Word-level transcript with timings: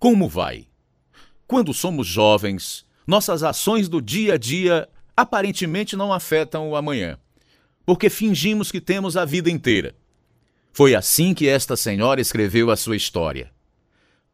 Como 0.00 0.26
vai? 0.26 0.66
Quando 1.46 1.74
somos 1.74 2.06
jovens, 2.06 2.86
nossas 3.06 3.42
ações 3.42 3.86
do 3.86 4.00
dia 4.00 4.32
a 4.32 4.38
dia 4.38 4.88
aparentemente 5.14 5.94
não 5.94 6.10
afetam 6.10 6.70
o 6.70 6.74
amanhã, 6.74 7.18
porque 7.84 8.08
fingimos 8.08 8.72
que 8.72 8.80
temos 8.80 9.14
a 9.14 9.26
vida 9.26 9.50
inteira. 9.50 9.94
Foi 10.72 10.94
assim 10.94 11.34
que 11.34 11.46
esta 11.46 11.76
senhora 11.76 12.18
escreveu 12.18 12.70
a 12.70 12.76
sua 12.76 12.96
história. 12.96 13.52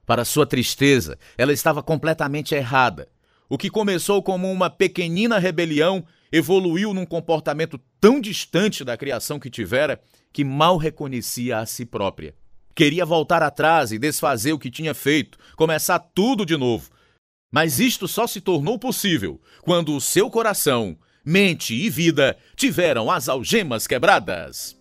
Para 0.07 0.25
sua 0.25 0.47
tristeza, 0.47 1.19
ela 1.37 1.53
estava 1.53 1.83
completamente 1.83 2.55
errada. 2.55 3.09
O 3.49 3.59
que 3.59 3.69
começou 3.69 4.23
como 4.23 4.49
uma 4.49 4.71
pequenina 4.71 5.37
rebelião 5.37 6.07
evoluiu 6.31 6.95
num 6.95 7.05
comportamento 7.05 7.77
tão 8.01 8.21
distante 8.21 8.85
da 8.85 8.97
criação 8.97 9.41
que 9.41 9.51
tivera 9.51 10.01
que 10.33 10.45
mal 10.45 10.77
reconhecia 10.77 11.59
a 11.59 11.67
si 11.67 11.85
própria. 11.85 12.37
Queria 12.77 13.07
voltar 13.07 13.43
atrás 13.43 13.91
e 13.91 13.99
desfazer 13.99 14.53
o 14.53 14.59
que 14.59 14.71
tinha 14.71 14.93
feito, 14.93 15.39
começar 15.57 15.99
tudo 15.99 16.45
de 16.45 16.59
novo. 16.59 16.91
Mas 17.51 17.81
isto 17.81 18.07
só 18.07 18.27
se 18.27 18.39
tornou 18.39 18.79
possível 18.79 19.41
quando 19.63 19.97
o 19.97 20.01
seu 20.01 20.29
coração, 20.29 20.95
mente 21.25 21.75
e 21.75 21.89
vida 21.89 22.37
tiveram 22.55 23.11
as 23.11 23.31
algemas 23.31 23.87
quebradas. 23.87 24.77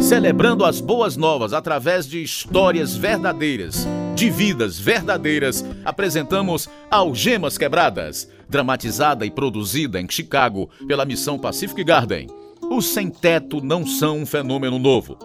Celebrando 0.00 0.64
as 0.64 0.80
boas 0.80 1.16
novas 1.16 1.52
através 1.52 2.06
de 2.06 2.22
histórias 2.22 2.96
verdadeiras, 2.96 3.88
de 4.14 4.30
vidas 4.30 4.78
verdadeiras, 4.78 5.64
apresentamos 5.84 6.70
Algemas 6.88 7.58
Quebradas, 7.58 8.30
dramatizada 8.48 9.26
e 9.26 9.30
produzida 9.30 10.00
em 10.00 10.08
Chicago 10.08 10.70
pela 10.86 11.04
Missão 11.04 11.36
Pacific 11.36 11.82
Garden. 11.82 12.39
Os 12.70 12.86
sem-teto 12.86 13.60
não 13.60 13.84
são 13.84 14.18
um 14.18 14.24
fenômeno 14.24 14.78
novo. 14.78 15.18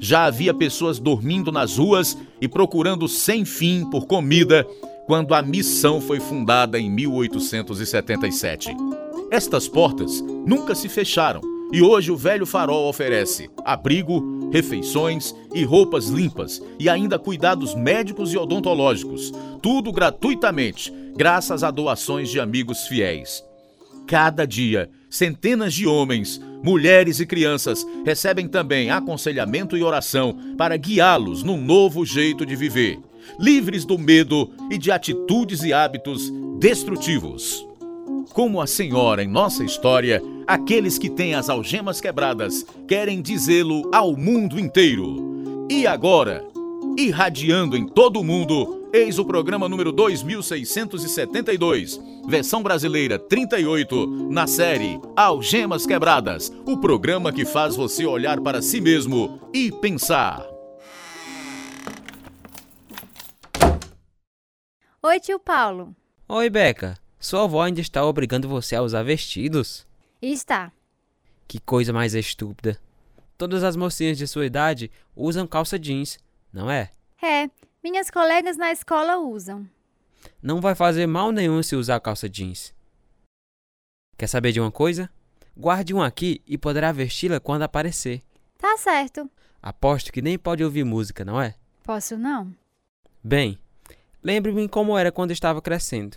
Já 0.00 0.24
havia 0.24 0.54
pessoas 0.54 0.98
dormindo 0.98 1.52
nas 1.52 1.76
ruas 1.76 2.16
e 2.40 2.48
procurando 2.48 3.06
sem 3.06 3.44
fim 3.44 3.84
por 3.90 4.06
comida 4.06 4.66
quando 5.06 5.34
a 5.34 5.42
missão 5.42 6.00
foi 6.00 6.18
fundada 6.18 6.78
em 6.78 6.90
1877. 6.90 8.74
Estas 9.30 9.68
portas 9.68 10.22
nunca 10.46 10.74
se 10.74 10.88
fecharam 10.88 11.42
e 11.70 11.82
hoje 11.82 12.10
o 12.10 12.16
velho 12.16 12.46
farol 12.46 12.88
oferece 12.88 13.50
abrigo, 13.62 14.48
refeições 14.50 15.34
e 15.52 15.64
roupas 15.64 16.06
limpas 16.06 16.62
e 16.78 16.88
ainda 16.88 17.18
cuidados 17.18 17.74
médicos 17.74 18.32
e 18.32 18.38
odontológicos, 18.38 19.32
tudo 19.60 19.92
gratuitamente, 19.92 20.90
graças 21.14 21.62
a 21.62 21.70
doações 21.70 22.30
de 22.30 22.40
amigos 22.40 22.86
fiéis. 22.86 23.45
Cada 24.06 24.46
dia, 24.46 24.88
centenas 25.10 25.74
de 25.74 25.84
homens, 25.86 26.40
mulheres 26.62 27.18
e 27.18 27.26
crianças 27.26 27.84
recebem 28.04 28.46
também 28.46 28.88
aconselhamento 28.88 29.76
e 29.76 29.82
oração 29.82 30.54
para 30.56 30.76
guiá-los 30.76 31.42
num 31.42 31.60
novo 31.60 32.06
jeito 32.06 32.46
de 32.46 32.54
viver, 32.54 33.00
livres 33.38 33.84
do 33.84 33.98
medo 33.98 34.50
e 34.70 34.78
de 34.78 34.92
atitudes 34.92 35.64
e 35.64 35.72
hábitos 35.72 36.32
destrutivos. 36.60 37.66
Como 38.32 38.60
a 38.60 38.66
senhora 38.66 39.24
em 39.24 39.28
nossa 39.28 39.64
história, 39.64 40.22
aqueles 40.46 40.98
que 40.98 41.10
têm 41.10 41.34
as 41.34 41.48
algemas 41.48 42.00
quebradas 42.00 42.64
querem 42.86 43.20
dizê-lo 43.20 43.90
ao 43.92 44.16
mundo 44.16 44.60
inteiro. 44.60 45.66
E 45.68 45.84
agora, 45.84 46.44
irradiando 46.96 47.76
em 47.76 47.86
todo 47.86 48.20
o 48.20 48.24
mundo, 48.24 48.88
eis 48.92 49.18
o 49.18 49.24
programa 49.24 49.68
número 49.68 49.92
2672, 49.92 52.00
versão 52.26 52.62
brasileira 52.62 53.18
38, 53.18 54.30
na 54.30 54.46
série 54.46 54.98
Algemas 55.14 55.84
Quebradas, 55.84 56.50
o 56.64 56.78
programa 56.78 57.32
que 57.32 57.44
faz 57.44 57.76
você 57.76 58.06
olhar 58.06 58.40
para 58.40 58.62
si 58.62 58.80
mesmo 58.80 59.38
e 59.52 59.70
pensar. 59.70 60.42
Oi, 65.02 65.20
tio 65.20 65.38
Paulo. 65.38 65.94
Oi, 66.26 66.50
Beca. 66.50 66.98
Sua 67.20 67.44
avó 67.44 67.62
ainda 67.62 67.80
está 67.80 68.04
obrigando 68.04 68.48
você 68.48 68.74
a 68.74 68.82
usar 68.82 69.02
vestidos? 69.02 69.86
Está. 70.20 70.72
Que 71.46 71.60
coisa 71.60 71.92
mais 71.92 72.14
estúpida. 72.14 72.80
Todas 73.38 73.62
as 73.62 73.76
mocinhas 73.76 74.16
de 74.16 74.26
sua 74.26 74.46
idade 74.46 74.90
usam 75.14 75.46
calça 75.46 75.78
jeans, 75.78 76.18
não 76.56 76.70
é? 76.70 76.90
É, 77.22 77.50
minhas 77.84 78.10
colegas 78.10 78.56
na 78.56 78.72
escola 78.72 79.18
usam. 79.18 79.68
Não 80.42 80.58
vai 80.58 80.74
fazer 80.74 81.06
mal 81.06 81.30
nenhum 81.30 81.62
se 81.62 81.76
usar 81.76 82.00
calça 82.00 82.30
jeans. 82.30 82.74
Quer 84.16 84.26
saber 84.26 84.52
de 84.52 84.60
uma 84.60 84.72
coisa? 84.72 85.10
Guarde 85.54 85.92
um 85.92 86.02
aqui 86.02 86.40
e 86.46 86.56
poderá 86.56 86.92
vesti-la 86.92 87.38
quando 87.38 87.62
aparecer. 87.62 88.22
Tá 88.56 88.74
certo. 88.78 89.30
Aposto 89.62 90.10
que 90.10 90.22
nem 90.22 90.38
pode 90.38 90.64
ouvir 90.64 90.82
música, 90.82 91.26
não 91.26 91.38
é? 91.38 91.54
Posso 91.82 92.16
não. 92.16 92.54
Bem, 93.22 93.58
lembre-me 94.22 94.66
como 94.66 94.96
era 94.96 95.12
quando 95.12 95.32
estava 95.32 95.60
crescendo. 95.60 96.16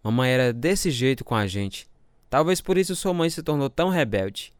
Mamãe 0.00 0.30
era 0.30 0.52
desse 0.52 0.92
jeito 0.92 1.24
com 1.24 1.34
a 1.34 1.46
gente. 1.48 1.88
Talvez 2.30 2.60
por 2.60 2.78
isso 2.78 2.94
sua 2.94 3.12
mãe 3.12 3.28
se 3.28 3.42
tornou 3.42 3.68
tão 3.68 3.88
rebelde. 3.88 4.52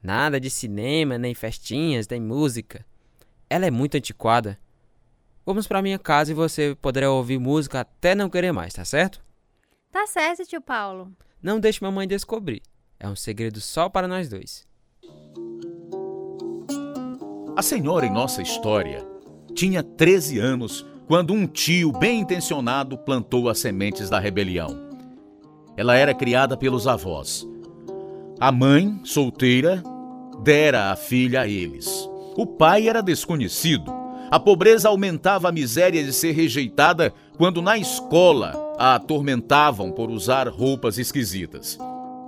Nada 0.00 0.38
de 0.38 0.48
cinema, 0.48 1.18
nem 1.18 1.34
festinhas, 1.34 2.06
nem 2.06 2.20
música. 2.20 2.86
Ela 3.50 3.66
é 3.66 3.70
muito 3.70 3.96
antiquada. 3.96 4.56
Vamos 5.44 5.66
para 5.66 5.82
minha 5.82 5.98
casa 5.98 6.30
e 6.30 6.34
você 6.34 6.76
poderá 6.80 7.10
ouvir 7.10 7.40
música 7.40 7.80
até 7.80 8.14
não 8.14 8.30
querer 8.30 8.52
mais, 8.52 8.72
tá 8.72 8.84
certo? 8.84 9.20
Tá 9.90 10.06
certo, 10.06 10.46
tio 10.46 10.60
Paulo. 10.60 11.12
Não 11.42 11.58
deixe 11.58 11.82
mamãe 11.82 12.06
descobrir. 12.06 12.62
É 12.98 13.08
um 13.08 13.16
segredo 13.16 13.60
só 13.60 13.88
para 13.88 14.06
nós 14.06 14.28
dois. 14.28 14.64
A 17.56 17.62
senhora 17.62 18.06
em 18.06 18.12
nossa 18.12 18.40
história 18.40 19.04
tinha 19.54 19.82
13 19.82 20.38
anos 20.38 20.86
quando 21.08 21.34
um 21.34 21.46
tio 21.46 21.90
bem 21.90 22.20
intencionado 22.20 22.96
plantou 22.96 23.48
as 23.48 23.58
sementes 23.58 24.08
da 24.08 24.20
rebelião. 24.20 24.88
Ela 25.76 25.96
era 25.96 26.14
criada 26.14 26.56
pelos 26.56 26.86
avós. 26.86 27.44
A 28.38 28.52
mãe, 28.52 29.00
solteira, 29.02 29.82
dera 30.42 30.92
a 30.92 30.96
filha 30.96 31.40
a 31.42 31.48
eles. 31.48 32.09
O 32.40 32.46
pai 32.46 32.88
era 32.88 33.02
desconhecido. 33.02 33.92
A 34.30 34.40
pobreza 34.40 34.88
aumentava 34.88 35.50
a 35.50 35.52
miséria 35.52 36.02
de 36.02 36.10
ser 36.10 36.32
rejeitada 36.32 37.12
quando 37.36 37.60
na 37.60 37.76
escola 37.76 38.74
a 38.78 38.94
atormentavam 38.94 39.92
por 39.92 40.10
usar 40.10 40.48
roupas 40.48 40.96
esquisitas. 40.96 41.78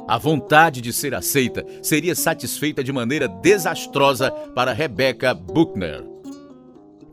A 0.06 0.18
vontade 0.18 0.82
de 0.82 0.92
ser 0.92 1.14
aceita 1.14 1.64
seria 1.80 2.14
satisfeita 2.14 2.84
de 2.84 2.92
maneira 2.92 3.26
desastrosa 3.26 4.30
para 4.54 4.74
Rebecca 4.74 5.32
Buckner. 5.32 6.04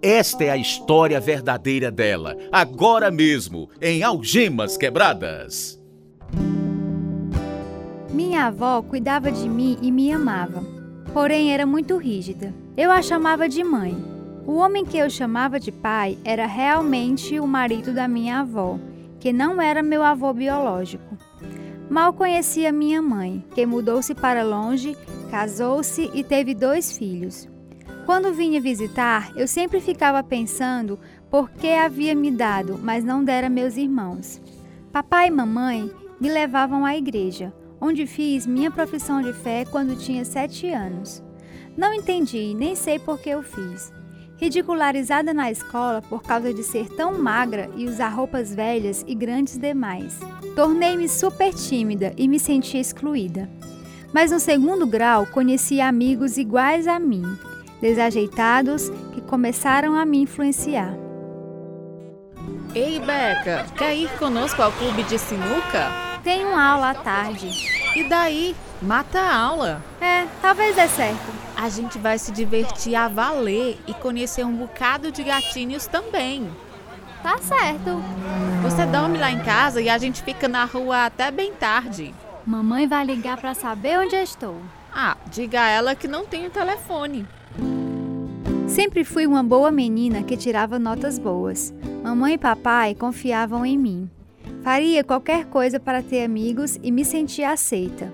Esta 0.02 0.44
é 0.44 0.50
a 0.50 0.58
história 0.58 1.22
verdadeira 1.22 1.90
dela, 1.90 2.36
agora 2.52 3.10
mesmo, 3.10 3.70
em 3.82 4.04
Algemas 4.04 4.76
Quebradas. 4.76 5.82
Minha 8.12 8.48
avó 8.48 8.82
cuidava 8.82 9.32
de 9.32 9.48
mim 9.48 9.78
e 9.82 9.90
me 9.90 10.12
amava, 10.12 10.79
porém 11.14 11.54
era 11.54 11.66
muito 11.66 11.98
rígida. 11.98 12.54
Eu 12.78 12.92
a 12.92 13.02
chamava 13.02 13.50
de 13.50 13.64
mãe. 13.64 13.96
O 14.46 14.56
homem 14.56 14.86
que 14.86 14.98
eu 14.98 15.10
chamava 15.10 15.60
de 15.60 15.72
pai 15.72 16.18
era 16.24 16.46
realmente 16.46 17.40
o 17.40 17.48
marido 17.48 17.94
da 17.94 18.08
minha 18.08 18.40
avó, 18.40 18.80
que 19.20 19.34
não 19.34 19.62
era 19.62 19.84
meu 19.84 20.04
avô 20.04 20.34
biológico. 20.34 21.18
Mal 21.90 22.14
conhecia 22.14 22.72
minha 22.72 23.02
mãe, 23.02 23.44
que 23.54 23.66
mudou-se 23.66 24.14
para 24.14 24.44
longe, 24.44 24.96
casou-se 25.30 26.10
e 26.14 26.24
teve 26.24 26.54
dois 26.54 26.98
filhos. 26.98 27.48
Quando 28.06 28.34
vinha 28.34 28.62
visitar, 28.62 29.32
eu 29.36 29.48
sempre 29.48 29.80
ficava 29.80 30.24
pensando 30.24 31.00
por 31.30 31.50
que 31.52 31.68
havia 31.68 32.16
me 32.16 32.32
dado, 32.32 32.80
mas 32.82 33.04
não 33.04 33.24
dera 33.24 33.50
meus 33.50 33.78
irmãos. 33.78 34.42
Papai 34.92 35.28
e 35.28 35.32
mamãe 35.32 35.92
me 36.20 36.30
levavam 36.30 36.86
à 36.86 36.96
igreja, 36.98 37.54
onde 37.82 38.06
fiz 38.06 38.46
minha 38.46 38.70
profissão 38.70 39.22
de 39.22 39.34
fé 39.34 39.66
quando 39.66 39.98
tinha 39.98 40.26
sete 40.26 40.70
anos. 40.70 41.24
Não 41.78 41.94
entendi, 41.94 42.54
nem 42.54 42.76
sei 42.76 43.00
por 43.00 43.20
que 43.20 43.30
eu 43.30 43.42
fiz. 43.42 43.92
Ridicularizada 44.38 45.34
na 45.34 45.52
escola 45.52 46.02
por 46.02 46.24
causa 46.24 46.54
de 46.54 46.64
ser 46.64 46.88
tão 46.96 47.18
magra 47.18 47.70
e 47.76 47.86
usar 47.86 48.10
roupas 48.10 48.54
velhas 48.54 49.04
e 49.08 49.14
grandes 49.14 49.58
demais. 49.58 50.20
Tornei-me 50.56 51.10
super 51.10 51.54
tímida 51.54 52.14
e 52.18 52.28
me 52.28 52.40
senti 52.40 52.78
excluída. 52.78 53.50
Mas 54.14 54.32
no 54.32 54.40
segundo 54.40 54.88
grau 54.88 55.26
conheci 55.26 55.82
amigos 55.82 56.38
iguais 56.38 56.88
a 56.88 57.00
mim, 57.00 57.24
desajeitados 57.82 58.90
que 59.14 59.22
começaram 59.22 59.96
a 59.96 60.06
me 60.06 60.22
influenciar. 60.22 60.98
Ei, 62.74 63.00
Beca, 63.00 63.66
quer 63.78 63.96
ir 63.96 64.10
conosco 64.18 64.62
ao 64.62 64.72
clube 64.72 65.04
de 65.04 65.18
sinuca? 65.18 66.09
Tenho 66.30 66.56
aula 66.56 66.92
à 66.92 66.94
tarde. 66.94 67.50
E 67.96 68.04
daí? 68.04 68.56
Mata 68.80 69.20
a 69.20 69.36
aula. 69.36 69.84
É, 70.00 70.28
talvez 70.40 70.76
dê 70.76 70.88
certo. 70.88 71.28
A 71.58 71.70
gente 71.70 71.98
vai 71.98 72.20
se 72.20 72.32
divertir 72.32 72.94
a 72.94 73.08
valer 73.08 73.80
e 73.88 73.96
conhecer 73.96 74.46
um 74.46 74.56
bocado 74.56 75.12
de 75.12 75.24
gatinhos 75.24 75.88
também. 75.88 76.48
Tá 77.24 77.40
certo. 77.40 78.00
Você 78.62 78.86
dorme 78.86 79.18
lá 79.18 79.32
em 79.32 79.40
casa 79.40 79.82
e 79.82 79.90
a 79.90 79.98
gente 79.98 80.22
fica 80.22 80.48
na 80.48 80.66
rua 80.66 81.08
até 81.08 81.32
bem 81.32 81.52
tarde. 81.52 82.14
Mamãe 82.46 82.88
vai 82.88 83.04
ligar 83.04 83.38
para 83.38 83.56
saber 83.56 83.98
onde 83.98 84.16
eu 84.16 84.22
estou. 84.22 84.62
Ah, 84.94 85.18
diga 85.32 85.60
a 85.64 85.70
ela 85.70 85.96
que 85.96 86.08
não 86.08 86.28
tenho 86.28 86.52
telefone. 86.52 87.28
Sempre 88.68 89.04
fui 89.04 89.26
uma 89.26 89.42
boa 89.42 89.72
menina 89.72 90.22
que 90.22 90.38
tirava 90.38 90.78
notas 90.78 91.18
boas. 91.18 91.74
Mamãe 92.04 92.36
e 92.36 92.38
papai 92.38 92.94
confiavam 92.94 93.66
em 93.66 93.80
mim. 93.80 94.12
Faria 94.62 95.04
qualquer 95.04 95.46
coisa 95.46 95.80
para 95.80 96.04
ter 96.04 96.24
amigos 96.24 96.78
e 96.84 96.92
me 96.92 97.06
sentia 97.06 97.52
aceita. 97.52 98.14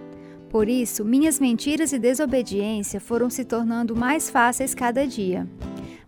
Por 0.49 0.69
isso, 0.69 1.03
minhas 1.03 1.39
mentiras 1.39 1.91
e 1.91 1.99
desobediência 1.99 2.99
foram 2.99 3.29
se 3.29 3.43
tornando 3.43 3.95
mais 3.95 4.29
fáceis 4.29 4.73
cada 4.73 5.05
dia. 5.05 5.47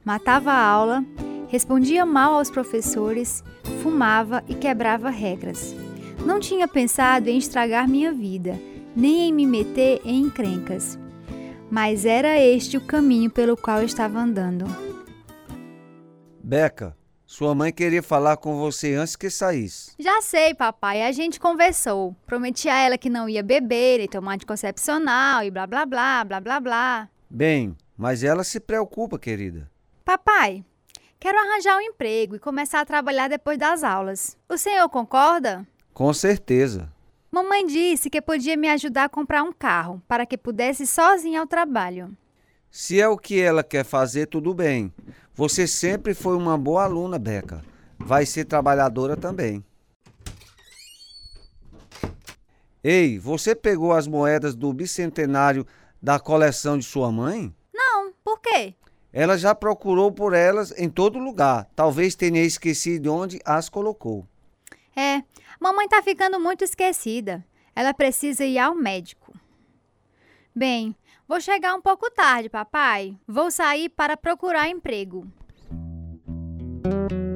Matava 0.06 0.52
a 0.52 0.66
aula, 0.66 1.04
respondia 1.50 2.06
mal 2.06 2.36
aos 2.36 2.50
professores, 2.50 3.44
fumava 3.82 4.44
e 4.48 4.54
quebrava 4.54 5.10
regras. 5.10 5.76
Não 6.26 6.40
tinha 6.40 6.68
pensado 6.68 7.30
em 7.30 7.38
estragar 7.38 7.90
minha 7.90 8.14
vida, 8.14 8.58
nem 8.96 9.30
em 9.30 9.34
me 9.34 9.46
meter 9.46 10.02
em 10.06 10.22
encrencas. 10.22 10.98
Mas 11.70 12.06
era 12.06 12.40
este 12.40 12.78
o 12.78 12.82
caminho 12.82 13.30
pelo 13.30 13.58
qual 13.58 13.84
estava 13.84 14.20
andando. 14.20 14.66
Beca, 16.42 16.96
sua 17.28 17.54
mãe 17.54 17.74
queria 17.74 18.02
falar 18.02 18.38
com 18.38 18.58
você 18.58 18.94
antes 18.96 19.18
que 19.18 19.30
saísse. 19.30 19.92
Já 20.00 20.22
sei, 20.22 20.56
papai. 20.56 21.04
A 21.04 21.12
gente 21.12 21.42
conversou. 21.42 22.16
Prometi 22.26 22.70
a 22.70 22.80
ela 22.80 22.98
que 22.98 23.10
não 23.10 23.28
ia 23.28 23.44
beber 23.44 24.00
e 24.00 24.08
tomar 24.08 24.36
anticoncepcional 24.36 25.44
e 25.44 25.52
blá 25.52 25.68
blá 25.68 25.86
blá, 25.86 26.24
blá 26.24 26.40
blá 26.40 26.60
blá. 26.62 27.10
Bem, 27.30 27.76
mas 27.98 28.24
ela 28.24 28.46
se 28.46 28.62
preocupa, 28.62 29.20
querida. 29.20 29.70
Papai, 30.06 30.64
quero 31.20 31.38
arranjar 31.38 31.76
um 31.76 31.82
emprego 31.82 32.38
e 32.38 32.40
começar 32.40 32.80
a 32.80 32.86
trabalhar 32.86 33.28
depois 33.28 33.58
das 33.58 33.84
aulas. 33.84 34.38
O 34.48 34.58
senhor 34.58 34.88
concorda? 34.88 35.68
Com 35.94 36.14
certeza. 36.14 36.90
Mamãe 37.30 37.68
disse 37.68 38.10
que 38.10 38.22
podia 38.22 38.56
me 38.56 38.70
ajudar 38.70 39.04
a 39.04 39.10
comprar 39.10 39.44
um 39.44 39.52
carro 39.52 40.02
para 40.08 40.26
que 40.26 40.38
pudesse 40.38 40.84
ir 40.84 40.88
sozinha 40.88 41.42
ao 41.42 41.46
trabalho. 41.46 42.16
Se 42.72 43.02
é 43.02 43.08
o 43.08 43.18
que 43.18 43.42
ela 43.42 43.64
quer 43.64 43.84
fazer, 43.84 44.28
tudo 44.28 44.54
bem. 44.54 44.94
Você 45.38 45.68
sempre 45.68 46.16
foi 46.16 46.36
uma 46.36 46.58
boa 46.58 46.84
aluna, 46.84 47.20
Beca. 47.20 47.64
Vai 48.00 48.26
ser 48.26 48.46
trabalhadora 48.46 49.16
também. 49.16 49.64
Ei, 52.84 53.20
você 53.20 53.54
pegou 53.54 53.94
as 53.94 54.08
moedas 54.08 54.56
do 54.56 54.74
bicentenário 54.74 55.64
da 56.02 56.20
coleção 56.20 56.76
de 56.76 56.86
sua 56.86 57.12
mãe? 57.12 57.54
Não, 57.72 58.12
por 58.24 58.40
quê? 58.42 58.74
Ela 59.14 59.38
já 59.38 59.54
procurou 59.54 60.12
por 60.12 60.34
elas 60.34 60.72
em 60.76 60.90
todo 60.90 61.20
lugar. 61.20 61.70
Talvez 61.76 62.16
tenha 62.16 62.42
esquecido 62.42 63.14
onde 63.14 63.40
as 63.46 63.70
colocou. 63.70 64.28
É, 64.96 65.22
mamãe 65.60 65.88
tá 65.88 66.02
ficando 66.02 66.40
muito 66.40 66.64
esquecida. 66.64 67.46
Ela 67.76 67.94
precisa 67.94 68.44
ir 68.44 68.58
ao 68.58 68.74
médico. 68.74 69.32
Bem, 70.56 70.96
Vou 71.28 71.42
chegar 71.42 71.76
um 71.76 71.82
pouco 71.82 72.10
tarde, 72.10 72.48
papai. 72.48 73.18
Vou 73.28 73.52
sair 73.52 73.90
para 73.90 74.16
procurar 74.16 74.70
emprego. 74.70 75.28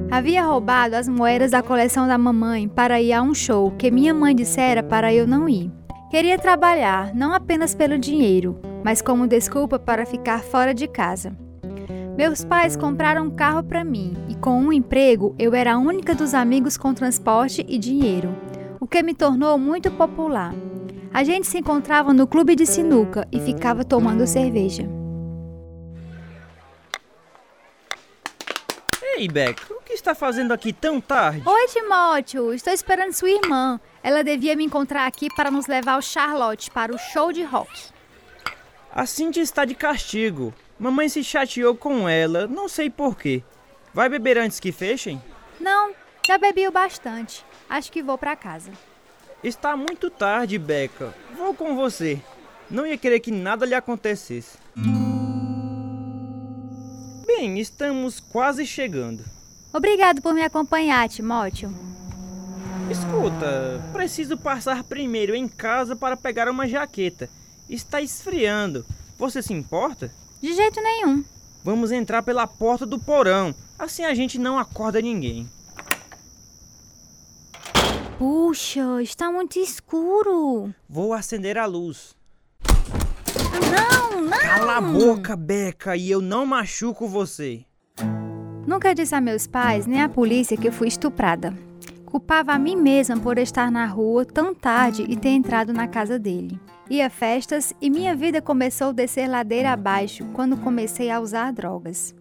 Havia 0.10 0.46
roubado 0.46 0.96
as 0.96 1.10
moedas 1.10 1.52
da 1.52 1.62
coleção 1.62 2.08
da 2.08 2.18
mamãe 2.18 2.70
para 2.70 3.02
ir 3.02 3.12
a 3.12 3.22
um 3.22 3.34
show 3.34 3.70
que 3.72 3.92
minha 3.92 4.14
mãe 4.14 4.34
dissera 4.34 4.82
para 4.82 5.14
eu 5.14 5.28
não 5.28 5.50
ir. 5.50 5.70
Queria 6.10 6.40
trabalhar, 6.40 7.14
não 7.14 7.34
apenas 7.34 7.76
pelo 7.76 8.00
dinheiro, 8.00 8.58
mas 8.82 9.02
como 9.02 9.28
desculpa 9.28 9.78
para 9.78 10.06
ficar 10.06 10.42
fora 10.42 10.74
de 10.74 10.88
casa. 10.88 11.36
Meus 12.18 12.46
pais 12.46 12.78
compraram 12.78 13.26
um 13.26 13.32
carro 13.36 13.62
para 13.62 13.84
mim 13.84 14.14
e, 14.30 14.36
com 14.36 14.58
um 14.58 14.72
emprego, 14.72 15.36
eu 15.38 15.54
era 15.54 15.74
a 15.74 15.78
única 15.78 16.16
dos 16.16 16.34
amigos 16.34 16.78
com 16.78 16.94
transporte 16.94 17.66
e 17.68 17.78
dinheiro, 17.78 18.34
o 18.80 18.88
que 18.88 19.04
me 19.04 19.14
tornou 19.14 19.58
muito 19.58 19.92
popular. 19.92 20.54
A 21.14 21.26
gente 21.26 21.46
se 21.46 21.58
encontrava 21.58 22.14
no 22.14 22.26
clube 22.26 22.56
de 22.56 22.66
sinuca 22.66 23.28
e 23.34 23.40
ficava 23.42 23.84
tomando 23.84 24.26
cerveja. 24.26 24.84
Ei, 29.18 29.28
Beck, 29.28 29.74
o 29.74 29.82
que 29.82 29.92
está 29.92 30.16
fazendo 30.16 30.54
aqui 30.54 30.72
tão 30.72 31.02
tarde? 31.02 31.44
Oi, 31.46 31.68
Timóteo. 31.68 32.54
Estou 32.54 32.72
esperando 32.72 33.12
sua 33.12 33.30
irmã. 33.30 33.78
Ela 34.02 34.24
devia 34.24 34.56
me 34.56 34.64
encontrar 34.64 35.06
aqui 35.06 35.28
para 35.36 35.52
nos 35.52 35.68
levar 35.68 35.94
ao 35.94 36.02
Charlotte 36.02 36.72
para 36.72 36.96
o 36.96 36.98
show 36.98 37.34
de 37.34 37.44
rock. 37.44 37.90
A 38.94 39.06
Cindy 39.06 39.42
está 39.42 39.66
de 39.66 39.76
castigo. 39.76 40.54
Mamãe 40.80 41.10
se 41.10 41.26
chateou 41.26 41.76
com 41.76 42.08
ela, 42.08 42.48
não 42.48 42.70
sei 42.70 42.90
porquê. 42.90 43.44
Vai 43.94 44.08
beber 44.08 44.38
antes 44.38 44.62
que 44.62 44.72
fechem? 44.72 45.22
Não, 45.60 45.92
já 46.26 46.38
bebi 46.38 46.66
o 46.68 46.72
bastante. 46.72 47.46
Acho 47.70 47.92
que 47.92 48.02
vou 48.02 48.18
para 48.18 48.36
casa. 48.38 48.72
Está 49.44 49.76
muito 49.76 50.10
tarde, 50.12 50.60
Beca. 50.60 51.16
Vou 51.36 51.54
com 51.56 51.76
você. 51.76 52.22
Não 52.70 52.86
ia 52.86 52.98
querer 52.98 53.20
que 53.20 53.32
nada 53.32 53.66
lhe 53.66 53.74
acontecesse. 53.74 54.58
Bem, 57.26 57.60
estamos 57.60 58.20
quase 58.20 58.68
chegando. 58.68 59.24
Obrigado 59.74 60.22
por 60.22 60.34
me 60.34 60.44
acompanhar, 60.44 61.10
Timóteo. 61.10 61.74
Escuta, 62.92 63.82
preciso 63.92 64.38
passar 64.38 64.84
primeiro 64.84 65.34
em 65.34 65.48
casa 65.48 65.96
para 65.96 66.16
pegar 66.16 66.48
uma 66.48 66.68
jaqueta. 66.68 67.28
Está 67.68 68.00
esfriando. 68.00 68.86
Você 69.18 69.42
se 69.42 69.54
importa? 69.54 70.12
De 70.40 70.54
jeito 70.54 70.80
nenhum. 70.82 71.24
Vamos 71.64 71.92
entrar 71.92 72.22
pela 72.22 72.46
porta 72.46 72.86
do 72.86 73.00
porão. 73.00 73.56
Assim 73.80 74.06
a 74.06 74.14
gente 74.14 74.38
não 74.38 74.60
acorda 74.60 75.02
ninguém. 75.02 75.50
Puxa, 78.22 79.02
está 79.02 79.32
muito 79.32 79.58
escuro. 79.58 80.72
Vou 80.88 81.12
acender 81.12 81.58
a 81.58 81.66
luz. 81.66 82.16
Não, 83.72 84.22
não! 84.22 84.38
Cala 84.38 84.78
a 84.78 84.82
boca, 84.82 85.36
Beca, 85.36 85.96
e 85.96 86.12
eu 86.12 86.22
não 86.22 86.46
machuco 86.46 87.08
você. 87.08 87.66
Nunca 88.68 88.94
disse 88.94 89.16
a 89.16 89.20
meus 89.20 89.48
pais 89.48 89.88
nem 89.88 90.04
à 90.04 90.08
polícia 90.08 90.56
que 90.56 90.68
eu 90.68 90.72
fui 90.72 90.88
estuprada. 90.88 91.52
Culpava 92.06 92.52
a 92.52 92.60
mim 92.60 92.76
mesma 92.76 93.18
por 93.18 93.40
estar 93.40 93.72
na 93.72 93.88
rua 93.88 94.24
tão 94.24 94.54
tarde 94.54 95.04
e 95.10 95.16
ter 95.16 95.30
entrado 95.30 95.74
na 95.74 95.88
casa 95.88 96.20
dele. 96.20 96.60
Ia 96.92 97.08
a 97.08 97.10
festas 97.10 97.74
e 97.82 97.90
minha 97.90 98.16
vida 98.16 98.40
começou 98.40 98.90
a 98.90 98.94
descer 98.94 99.28
ladeira 99.28 99.72
abaixo 99.72 100.24
quando 100.32 100.58
comecei 100.58 101.10
a 101.10 101.20
usar 101.20 101.52
drogas. 101.52 102.14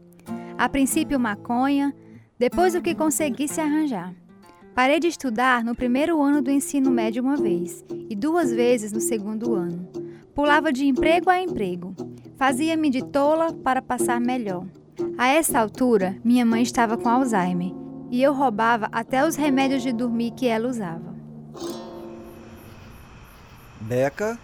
A 0.57 0.67
princípio 0.67 1.21
maconha, 1.21 1.95
depois 2.39 2.75
o 2.75 2.81
que 2.81 2.95
conseguisse 2.95 3.61
arranjar. 3.61 4.15
Parei 4.81 4.99
de 4.99 5.09
estudar 5.09 5.63
no 5.63 5.75
primeiro 5.75 6.23
ano 6.23 6.41
do 6.41 6.51
ensino 6.51 6.91
médio 6.91 7.23
uma 7.23 7.37
vez 7.37 7.85
e 8.09 8.17
duas 8.17 8.51
vezes 8.51 8.91
no 8.91 8.99
segundo 8.99 9.55
ano. 9.55 9.87
Pulava 10.35 10.73
de 10.73 10.87
emprego 10.87 11.29
a 11.29 11.39
emprego. 11.39 11.95
Fazia-me 12.39 12.89
de 12.89 13.05
tola 13.05 13.53
para 13.53 13.83
passar 13.83 14.19
melhor. 14.19 14.65
A 15.19 15.29
essa 15.29 15.61
altura, 15.61 16.17
minha 16.25 16.47
mãe 16.47 16.63
estava 16.63 16.97
com 16.97 17.11
Alzheimer 17.11 17.75
e 18.11 18.23
eu 18.23 18.33
roubava 18.33 18.89
até 18.91 19.23
os 19.23 19.37
remédios 19.37 19.83
de 19.83 19.93
dormir 19.93 20.31
que 20.31 20.47
ela 20.47 20.67
usava. 20.67 21.15
Beca, 23.83 24.39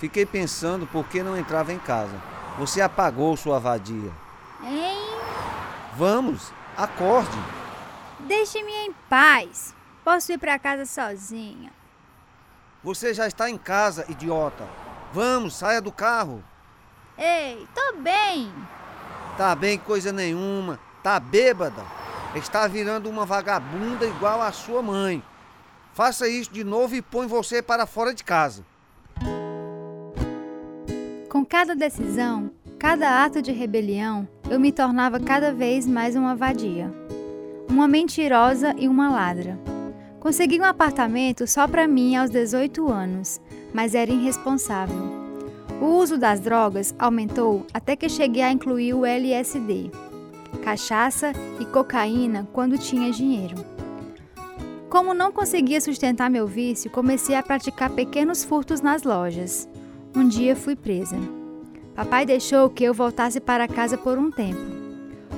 fiquei 0.00 0.26
pensando 0.26 0.84
por 0.84 1.06
que 1.08 1.22
não 1.22 1.38
entrava 1.38 1.72
em 1.72 1.78
casa. 1.78 2.20
Você 2.58 2.80
apagou 2.80 3.36
sua 3.36 3.60
vadia. 3.60 4.10
Hein? 4.64 4.98
Vamos, 5.96 6.52
acorde. 6.76 7.61
Deixe-me 8.26 8.72
em 8.72 8.92
paz. 9.08 9.74
Posso 10.04 10.32
ir 10.32 10.38
para 10.38 10.58
casa 10.58 10.86
sozinha. 10.86 11.72
Você 12.82 13.12
já 13.12 13.26
está 13.26 13.50
em 13.50 13.58
casa, 13.58 14.04
idiota. 14.08 14.68
Vamos, 15.12 15.54
saia 15.54 15.80
do 15.80 15.92
carro. 15.92 16.42
Ei, 17.18 17.66
tô 17.74 17.98
bem. 18.00 18.52
Tá 19.36 19.54
bem 19.54 19.78
coisa 19.78 20.12
nenhuma. 20.12 20.78
Tá 21.02 21.18
bêbada. 21.18 21.84
Está 22.34 22.66
virando 22.66 23.10
uma 23.10 23.26
vagabunda 23.26 24.06
igual 24.06 24.40
a 24.40 24.52
sua 24.52 24.82
mãe. 24.82 25.22
Faça 25.92 26.28
isso 26.28 26.52
de 26.52 26.64
novo 26.64 26.94
e 26.94 27.02
põe 27.02 27.26
você 27.26 27.60
para 27.60 27.86
fora 27.86 28.14
de 28.14 28.24
casa. 28.24 28.64
Com 31.28 31.44
cada 31.44 31.74
decisão, 31.74 32.50
cada 32.78 33.24
ato 33.24 33.42
de 33.42 33.52
rebelião, 33.52 34.28
eu 34.50 34.58
me 34.58 34.72
tornava 34.72 35.20
cada 35.20 35.52
vez 35.52 35.86
mais 35.86 36.16
uma 36.16 36.34
vadia 36.34 36.92
uma 37.72 37.88
mentirosa 37.88 38.74
e 38.78 38.86
uma 38.86 39.10
ladra. 39.10 39.58
Consegui 40.20 40.60
um 40.60 40.64
apartamento 40.64 41.46
só 41.46 41.66
para 41.66 41.88
mim 41.88 42.14
aos 42.14 42.28
18 42.30 42.86
anos, 42.86 43.40
mas 43.72 43.94
era 43.94 44.10
irresponsável. 44.10 45.10
O 45.80 45.86
uso 45.96 46.18
das 46.18 46.38
drogas 46.38 46.94
aumentou 46.98 47.66
até 47.72 47.96
que 47.96 48.10
cheguei 48.10 48.42
a 48.42 48.52
incluir 48.52 48.92
o 48.92 49.06
LSD, 49.06 49.90
cachaça 50.62 51.32
e 51.58 51.64
cocaína 51.64 52.46
quando 52.52 52.76
tinha 52.76 53.10
dinheiro. 53.10 53.56
Como 54.90 55.14
não 55.14 55.32
conseguia 55.32 55.80
sustentar 55.80 56.28
meu 56.28 56.46
vício, 56.46 56.90
comecei 56.90 57.34
a 57.34 57.42
praticar 57.42 57.88
pequenos 57.88 58.44
furtos 58.44 58.82
nas 58.82 59.02
lojas. 59.02 59.66
Um 60.14 60.28
dia 60.28 60.54
fui 60.54 60.76
presa. 60.76 61.16
Papai 61.94 62.26
deixou 62.26 62.68
que 62.68 62.84
eu 62.84 62.92
voltasse 62.92 63.40
para 63.40 63.66
casa 63.66 63.96
por 63.96 64.18
um 64.18 64.30
tempo. 64.30 64.81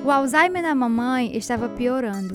O 0.05 0.11
Alzheimer 0.11 0.63
da 0.63 0.75
mamãe 0.75 1.35
estava 1.35 1.67
piorando. 1.67 2.35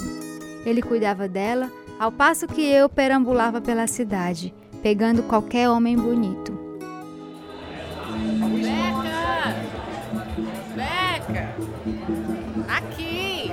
Ele 0.65 0.81
cuidava 0.81 1.27
dela, 1.27 1.71
ao 1.99 2.11
passo 2.11 2.47
que 2.47 2.65
eu 2.65 2.89
perambulava 2.89 3.61
pela 3.61 3.85
cidade, 3.85 4.51
pegando 4.81 5.21
qualquer 5.21 5.69
homem 5.69 5.95
bonito. 5.95 6.51
Beca! 10.75 11.55
Aqui! 12.67 13.51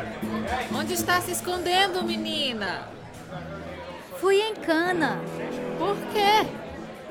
Onde 0.74 0.94
está 0.94 1.20
se 1.20 1.32
escondendo, 1.32 2.02
menina? 2.02 2.88
Fui 4.18 4.40
em 4.40 4.54
cana. 4.54 5.20
Por 5.78 5.94
quê? 6.14 6.48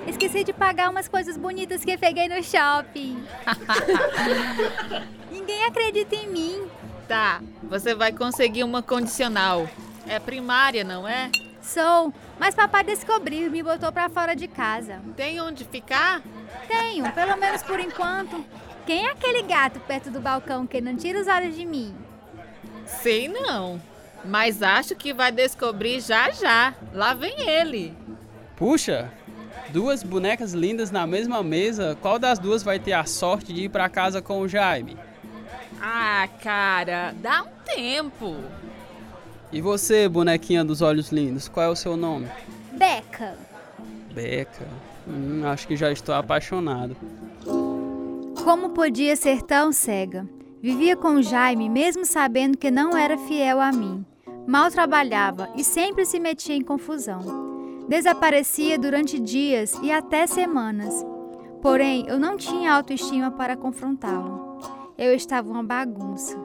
Esqueci 0.07 0.43
de 0.43 0.53
pagar 0.53 0.89
umas 0.89 1.07
coisas 1.07 1.37
bonitas 1.37 1.85
que 1.85 1.99
peguei 1.99 2.27
no 2.27 2.43
shopping. 2.43 3.23
Ninguém 5.31 5.65
acredita 5.65 6.15
em 6.15 6.29
mim. 6.29 6.67
Tá, 7.07 7.41
você 7.63 7.93
vai 7.93 8.11
conseguir 8.11 8.63
uma 8.63 8.81
condicional. 8.81 9.67
É 10.07 10.19
primária, 10.19 10.83
não 10.83 11.07
é? 11.07 11.29
Sou, 11.61 12.13
mas 12.39 12.53
papai 12.55 12.83
descobriu 12.83 13.47
e 13.47 13.49
me 13.49 13.63
botou 13.63 13.91
pra 13.91 14.09
fora 14.09 14.35
de 14.35 14.47
casa. 14.47 15.01
Tem 15.15 15.41
onde 15.41 15.65
ficar? 15.65 16.21
Tenho, 16.67 17.11
pelo 17.11 17.37
menos 17.37 17.63
por 17.63 17.79
enquanto. 17.79 18.43
Quem 18.85 19.07
é 19.07 19.11
aquele 19.11 19.41
gato 19.41 19.79
perto 19.79 20.11
do 20.11 20.19
balcão 20.19 20.67
que 20.67 20.79
não 20.79 20.95
tira 20.95 21.19
os 21.19 21.27
olhos 21.27 21.55
de 21.55 21.65
mim? 21.65 21.95
Sei 22.85 23.27
não. 23.27 23.81
Mas 24.23 24.61
acho 24.61 24.95
que 24.95 25.13
vai 25.13 25.31
descobrir 25.31 25.99
já 26.01 26.29
já. 26.31 26.73
Lá 26.93 27.13
vem 27.13 27.49
ele. 27.49 27.95
Puxa, 28.55 29.11
duas 29.69 30.03
bonecas 30.03 30.53
lindas 30.53 30.91
na 30.91 31.05
mesma 31.05 31.43
mesa. 31.43 31.97
Qual 31.99 32.19
das 32.19 32.39
duas 32.39 32.63
vai 32.63 32.79
ter 32.79 32.93
a 32.93 33.05
sorte 33.05 33.51
de 33.53 33.63
ir 33.63 33.69
pra 33.69 33.89
casa 33.89 34.21
com 34.21 34.39
o 34.39 34.47
Jaime? 34.47 34.97
Ah, 35.81 36.27
cara, 36.41 37.13
dá 37.21 37.43
um 37.43 37.49
tempo. 37.65 38.35
E 39.51 39.61
você, 39.61 40.09
bonequinha 40.09 40.63
dos 40.65 40.81
olhos 40.81 41.11
lindos, 41.11 41.47
qual 41.47 41.65
é 41.67 41.69
o 41.69 41.75
seu 41.75 41.95
nome? 41.95 42.27
Beca. 42.73 43.37
Beca. 44.13 44.67
Hum, 45.07 45.43
acho 45.45 45.67
que 45.67 45.77
já 45.77 45.91
estou 45.91 46.15
apaixonado. 46.15 46.95
Como 48.43 48.69
podia 48.69 49.15
ser 49.15 49.41
tão 49.41 49.71
cega? 49.71 50.27
Vivia 50.61 50.95
com 50.95 51.21
Jaime 51.21 51.69
mesmo 51.69 52.05
sabendo 52.05 52.57
que 52.57 52.71
não 52.71 52.97
era 52.97 53.17
fiel 53.17 53.61
a 53.61 53.71
mim. 53.71 54.05
Mal 54.47 54.69
trabalhava 54.69 55.49
e 55.55 55.63
sempre 55.63 56.05
se 56.05 56.19
metia 56.19 56.55
em 56.55 56.61
confusão. 56.61 57.85
Desaparecia 57.87 58.77
durante 58.77 59.19
dias 59.19 59.73
e 59.81 59.91
até 59.91 60.25
semanas. 60.27 61.05
Porém, 61.61 62.05
eu 62.07 62.19
não 62.19 62.35
tinha 62.35 62.73
autoestima 62.73 63.31
para 63.31 63.55
confrontá-lo. 63.55 64.54
Eu 64.97 65.13
estava 65.13 65.49
uma 65.49 65.63
bagunça. 65.63 66.37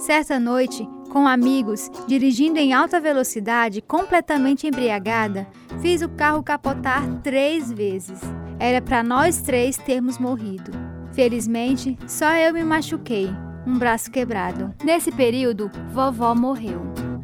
Certa 0.00 0.38
noite, 0.38 0.88
com 1.12 1.26
amigos, 1.26 1.88
dirigindo 2.08 2.58
em 2.58 2.72
alta 2.72 3.00
velocidade, 3.00 3.80
completamente 3.80 4.66
embriagada, 4.66 5.46
fiz 5.80 6.02
o 6.02 6.08
carro 6.08 6.42
capotar 6.42 7.04
três 7.22 7.70
vezes. 7.70 8.20
Era 8.58 8.82
para 8.82 9.04
nós 9.04 9.40
três 9.40 9.76
termos 9.76 10.18
morrido. 10.18 10.72
Felizmente, 11.12 11.96
só 12.08 12.32
eu 12.34 12.52
me 12.52 12.64
machuquei, 12.64 13.28
um 13.66 13.78
braço 13.78 14.10
quebrado. 14.10 14.74
Nesse 14.82 15.12
período, 15.12 15.70
vovó 15.92 16.34
morreu. 16.34 16.80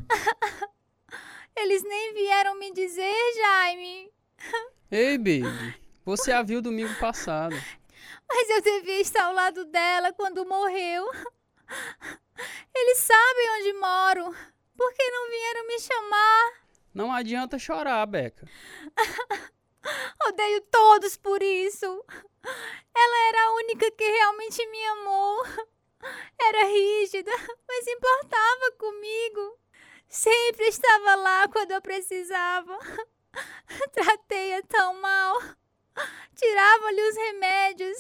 Eles 1.56 1.82
nem 1.82 2.14
vieram 2.14 2.56
me 2.56 2.73
dizer, 2.73 3.14
Jaime. 3.37 4.11
Ei, 4.90 5.18
baby, 5.18 5.75
você 6.04 6.30
a 6.30 6.42
viu 6.42 6.62
domingo 6.62 6.94
passado. 7.00 7.56
Mas 8.28 8.50
eu 8.50 8.61
devia 8.61 9.00
estar 9.00 9.25
ao 9.25 9.32
lado 9.32 9.64
dela 9.66 10.12
quando 10.12 10.47
morreu. 10.47 11.11
Eles 12.75 12.99
sabem 12.99 13.50
onde 13.58 13.73
moro. 13.75 14.37
Por 14.76 14.92
que 14.92 15.11
não 15.11 15.28
vieram 15.28 15.66
me 15.66 15.80
chamar? 15.80 16.52
Não 16.94 17.12
adianta 17.12 17.58
chorar, 17.58 18.06
Beca. 18.06 18.47
Odeio 20.28 20.61
todos 20.70 21.16
por 21.16 21.42
isso. 21.42 22.04
Ela 22.94 23.28
era 23.28 23.44
a 23.44 23.52
única 23.54 23.90
que 23.90 24.04
realmente 24.04 24.66
me 24.66 24.85
amou. 24.87 25.44
Era 26.40 26.64
rígida, 26.66 27.32
mas 27.66 27.87
importava 27.87 28.73
comigo. 28.78 29.58
Sempre 30.08 30.66
estava 30.68 31.16
lá 31.16 31.49
quando 31.49 31.73
eu 31.73 31.82
precisava. 31.82 32.78
Tratei-a 33.92 34.62
tão 34.62 34.94
mal. 35.00 35.40
Tirava-lhe 36.35 37.09
os 37.09 37.17
remédios 37.17 37.99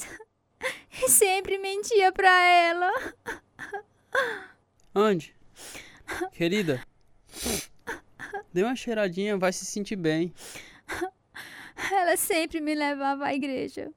e 1.04 1.08
sempre 1.08 1.58
mentia 1.58 2.12
para 2.12 2.42
ela. 2.42 2.92
Ande. 4.94 5.34
Querida. 6.32 6.82
Dê 8.52 8.62
uma 8.62 8.76
cheiradinha, 8.76 9.36
vai 9.36 9.52
se 9.52 9.64
sentir 9.64 9.96
bem. 9.96 10.32
Ela 11.92 12.16
sempre 12.16 12.60
me 12.60 12.74
levava 12.74 13.26
à 13.26 13.34
igreja. 13.34 13.90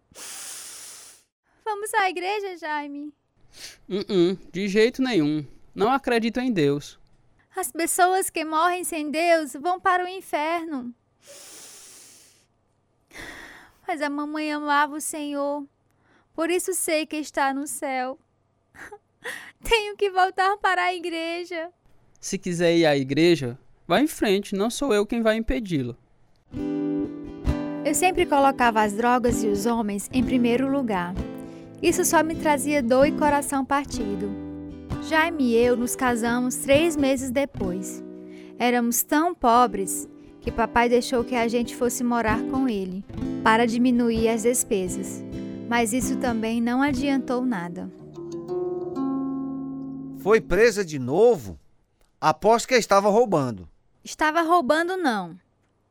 Vamos 1.64 1.94
à 1.94 2.10
igreja, 2.10 2.58
Jaime? 2.58 3.14
Uh 3.90 4.00
-uh, 4.00 4.52
de 4.52 4.68
jeito 4.68 5.02
nenhum. 5.02 5.46
Não 5.74 5.92
acredito 5.92 6.40
em 6.40 6.52
Deus. 6.52 7.00
As 7.56 7.72
pessoas 7.72 8.30
que 8.30 8.46
morrem 8.46 8.84
sem 8.84 9.10
Deus 9.10 9.54
vão 9.54 9.80
para 9.80 10.06
o 10.06 10.08
inferno. 10.08 10.94
Mas 13.92 14.02
a 14.02 14.10
mamãe 14.10 14.50
amava 14.54 14.96
o 14.96 15.02
Senhor, 15.02 15.66
por 16.34 16.50
isso 16.50 16.74
sei 16.74 17.06
que 17.06 17.18
está 17.18 17.54
no 17.54 17.68
céu. 17.68 18.18
Tenho 19.62 19.98
que 19.98 20.10
voltar 20.10 20.56
para 20.60 20.84
a 20.84 20.94
igreja. 20.94 21.70
Se 22.18 22.38
quiser 22.38 22.74
ir 22.74 22.86
à 22.86 22.96
igreja, 22.96 23.60
vá 23.86 24.00
em 24.00 24.08
frente, 24.08 24.56
não 24.56 24.70
sou 24.70 24.94
eu 24.94 25.06
quem 25.06 25.22
vai 25.22 25.36
impedi-lo. 25.36 25.98
Eu 27.84 27.94
sempre 27.94 28.26
colocava 28.26 28.82
as 28.82 28.94
drogas 28.94 29.44
e 29.44 29.48
os 29.48 29.66
homens 29.66 30.10
em 30.14 30.24
primeiro 30.24 30.72
lugar. 30.72 31.14
Isso 31.82 32.06
só 32.06 32.24
me 32.24 32.36
trazia 32.36 32.82
dor 32.82 33.08
e 33.08 33.12
coração 33.12 33.66
partido. 33.66 34.32
Jaime 35.10 35.52
e 35.52 35.58
eu 35.58 35.76
nos 35.76 35.98
casamos 35.98 36.56
três 36.56 36.96
meses 36.96 37.30
depois. 37.30 38.02
Éramos 38.58 39.04
tão 39.04 39.36
pobres 39.36 40.08
que 40.42 40.52
papai 40.52 40.90
deixou 40.90 41.24
que 41.24 41.36
a 41.36 41.48
gente 41.48 41.76
fosse 41.76 42.04
morar 42.04 42.42
com 42.46 42.68
ele, 42.68 43.06
para 43.44 43.66
diminuir 43.66 44.28
as 44.28 44.44
despesas. 44.44 45.24
Mas 45.70 45.94
isso 45.94 46.18
também 46.18 46.60
não 46.60 46.82
adiantou 46.82 47.46
nada. 47.46 47.90
Foi 50.20 50.42
presa 50.42 50.84
de 50.84 51.00
novo? 51.00 51.60
Aposto 52.20 52.68
que 52.68 52.76
estava 52.76 53.10
roubando. 53.10 53.70
Estava 54.04 54.42
roubando, 54.42 54.98
não. 54.98 55.38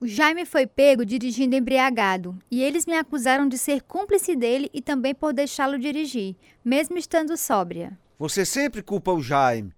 O 0.00 0.06
Jaime 0.06 0.46
foi 0.46 0.66
pego 0.66 1.04
dirigindo 1.04 1.54
embriagado 1.54 2.36
e 2.50 2.62
eles 2.62 2.86
me 2.86 2.96
acusaram 2.96 3.48
de 3.48 3.58
ser 3.58 3.82
cúmplice 3.82 4.34
dele 4.34 4.70
e 4.72 4.80
também 4.80 5.14
por 5.14 5.32
deixá-lo 5.32 5.78
dirigir, 5.78 6.36
mesmo 6.64 6.96
estando 6.96 7.36
sóbria. 7.36 7.98
Você 8.18 8.44
sempre 8.46 8.82
culpa 8.82 9.12
o 9.12 9.22
Jaime. 9.22 9.74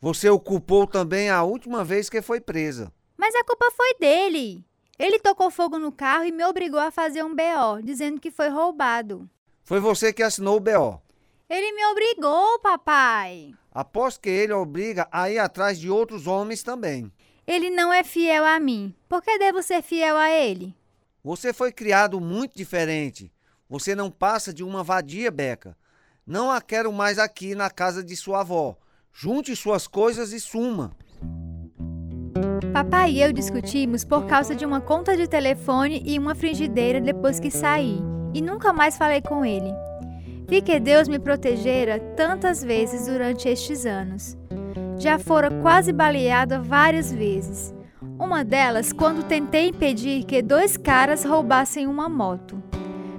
Você 0.00 0.30
o 0.30 0.38
culpou 0.38 0.86
também 0.86 1.28
a 1.28 1.42
última 1.42 1.84
vez 1.84 2.08
que 2.08 2.22
foi 2.22 2.40
presa. 2.40 2.92
Mas 3.16 3.34
a 3.34 3.44
culpa 3.44 3.70
foi 3.70 3.94
dele. 3.98 4.64
Ele 4.98 5.18
tocou 5.18 5.50
fogo 5.50 5.78
no 5.78 5.92
carro 5.92 6.24
e 6.24 6.32
me 6.32 6.44
obrigou 6.44 6.80
a 6.80 6.90
fazer 6.90 7.22
um 7.22 7.34
BO, 7.34 7.82
dizendo 7.82 8.20
que 8.20 8.30
foi 8.30 8.48
roubado. 8.48 9.28
Foi 9.64 9.80
você 9.80 10.12
que 10.12 10.22
assinou 10.22 10.56
o 10.56 10.60
BO. 10.60 11.00
Ele 11.48 11.72
me 11.72 11.86
obrigou, 11.86 12.58
papai. 12.60 13.54
Aposto 13.72 14.20
que 14.20 14.28
ele 14.28 14.52
obriga 14.52 15.06
a 15.12 15.30
ir 15.30 15.38
atrás 15.38 15.78
de 15.78 15.90
outros 15.90 16.26
homens 16.26 16.62
também. 16.62 17.12
Ele 17.46 17.70
não 17.70 17.92
é 17.92 18.02
fiel 18.02 18.44
a 18.44 18.58
mim. 18.58 18.94
Por 19.08 19.22
que 19.22 19.38
devo 19.38 19.62
ser 19.62 19.82
fiel 19.82 20.16
a 20.16 20.30
ele? 20.30 20.74
Você 21.22 21.52
foi 21.52 21.70
criado 21.72 22.20
muito 22.20 22.56
diferente. 22.56 23.32
Você 23.68 23.94
não 23.94 24.10
passa 24.10 24.52
de 24.52 24.64
uma 24.64 24.82
vadia, 24.82 25.30
Beca. 25.30 25.76
Não 26.26 26.50
a 26.50 26.60
quero 26.60 26.92
mais 26.92 27.18
aqui 27.18 27.54
na 27.54 27.70
casa 27.70 28.02
de 28.02 28.16
sua 28.16 28.40
avó. 28.40 28.76
Junte 29.12 29.54
suas 29.54 29.86
coisas 29.86 30.32
e 30.32 30.40
suma. 30.40 30.96
Papai 32.76 33.12
e 33.12 33.22
eu 33.22 33.32
discutimos 33.32 34.04
por 34.04 34.26
causa 34.26 34.54
de 34.54 34.62
uma 34.62 34.82
conta 34.82 35.16
de 35.16 35.26
telefone 35.26 36.02
e 36.04 36.18
uma 36.18 36.34
frigideira 36.34 37.00
depois 37.00 37.40
que 37.40 37.50
saí, 37.50 37.98
e 38.34 38.42
nunca 38.42 38.70
mais 38.70 38.98
falei 38.98 39.22
com 39.22 39.46
ele. 39.46 39.72
Vi 40.46 40.60
que 40.60 40.78
Deus 40.78 41.08
me 41.08 41.18
protegera 41.18 41.98
tantas 42.14 42.62
vezes 42.62 43.06
durante 43.06 43.48
estes 43.48 43.86
anos. 43.86 44.36
Já 44.98 45.18
fora 45.18 45.50
quase 45.62 45.90
baleada 45.90 46.60
várias 46.60 47.10
vezes. 47.10 47.74
Uma 48.18 48.44
delas 48.44 48.92
quando 48.92 49.24
tentei 49.24 49.68
impedir 49.68 50.24
que 50.24 50.42
dois 50.42 50.76
caras 50.76 51.24
roubassem 51.24 51.86
uma 51.86 52.10
moto. 52.10 52.62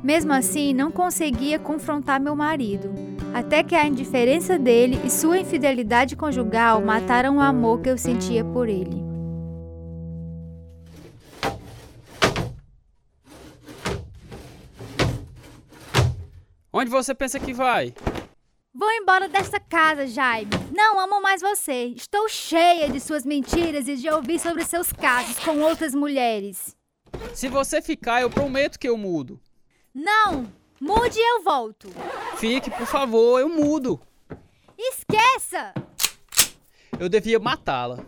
Mesmo 0.04 0.34
assim, 0.34 0.72
não 0.72 0.92
conseguia 0.92 1.58
confrontar 1.58 2.22
meu 2.22 2.36
marido, 2.36 2.94
até 3.34 3.64
que 3.64 3.74
a 3.74 3.88
indiferença 3.88 4.60
dele 4.60 5.02
e 5.04 5.10
sua 5.10 5.40
infidelidade 5.40 6.16
conjugal 6.16 6.80
mataram 6.80 7.38
o 7.38 7.42
amor 7.42 7.82
que 7.82 7.90
eu 7.90 7.98
sentia 7.98 8.46
por 8.46 8.70
ele. 8.70 9.07
Onde 16.80 16.92
você 16.92 17.16
pensa 17.16 17.40
que 17.40 17.56
vai? 17.56 17.92
Vou 18.72 18.92
embora 18.92 19.28
desta 19.28 19.60
casa, 19.60 20.06
Jaime. 20.06 20.52
Não 20.72 21.00
amo 21.00 21.20
mais 21.20 21.42
você. 21.42 21.86
Estou 21.96 22.30
cheia 22.30 22.88
de 22.88 23.00
suas 23.00 23.26
mentiras 23.26 23.88
e 23.88 23.96
de 23.96 24.08
ouvir 24.08 24.38
sobre 24.38 24.64
seus 24.64 24.94
casos 24.94 25.40
com 25.40 25.60
outras 25.62 25.96
mulheres. 25.96 26.78
Se 27.34 27.50
você 27.50 27.82
ficar, 27.82 28.22
eu 28.22 28.30
prometo 28.30 28.78
que 28.78 28.88
eu 28.88 28.96
mudo. 28.96 29.42
Não! 29.92 30.54
Mude 30.80 31.18
e 31.18 31.38
eu 31.38 31.44
volto. 31.44 31.90
Fique, 32.38 32.70
por 32.70 32.86
favor, 32.86 33.40
eu 33.40 33.50
mudo. 33.50 34.00
Esqueça! 34.78 35.74
Eu 37.00 37.10
devia 37.10 37.40
matá-la. 37.40 38.06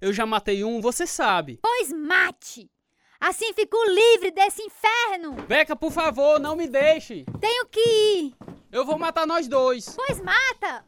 Eu 0.00 0.12
já 0.12 0.24
matei 0.24 0.62
um, 0.62 0.80
você 0.80 1.04
sabe. 1.04 1.58
Pois 1.60 1.92
mate! 1.92 2.70
Assim 3.20 3.52
fico 3.52 3.76
livre 3.88 4.30
desse 4.30 4.62
inferno! 4.62 5.32
Beca, 5.48 5.74
por 5.74 5.90
favor, 5.90 6.38
não 6.38 6.54
me 6.54 6.68
deixe. 6.68 7.24
Tenho 7.40 7.66
que 7.66 7.80
ir! 7.80 8.34
Eu 8.70 8.86
vou 8.86 8.96
matar 8.96 9.26
nós 9.26 9.48
dois. 9.48 9.96
Pois 9.96 10.20
mata! 10.20 10.84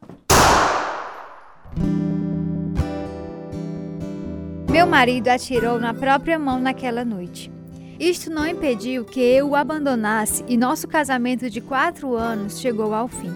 Meu 4.71 4.87
marido 4.87 5.27
atirou 5.27 5.77
na 5.77 5.93
própria 5.93 6.39
mão 6.39 6.57
naquela 6.57 7.03
noite. 7.03 7.51
Isto 7.99 8.31
não 8.31 8.47
impediu 8.47 9.03
que 9.03 9.19
eu 9.19 9.49
o 9.49 9.55
abandonasse 9.55 10.45
e 10.47 10.55
nosso 10.55 10.87
casamento 10.87 11.49
de 11.49 11.59
quatro 11.59 12.15
anos 12.15 12.61
chegou 12.61 12.93
ao 12.93 13.09
fim. 13.09 13.33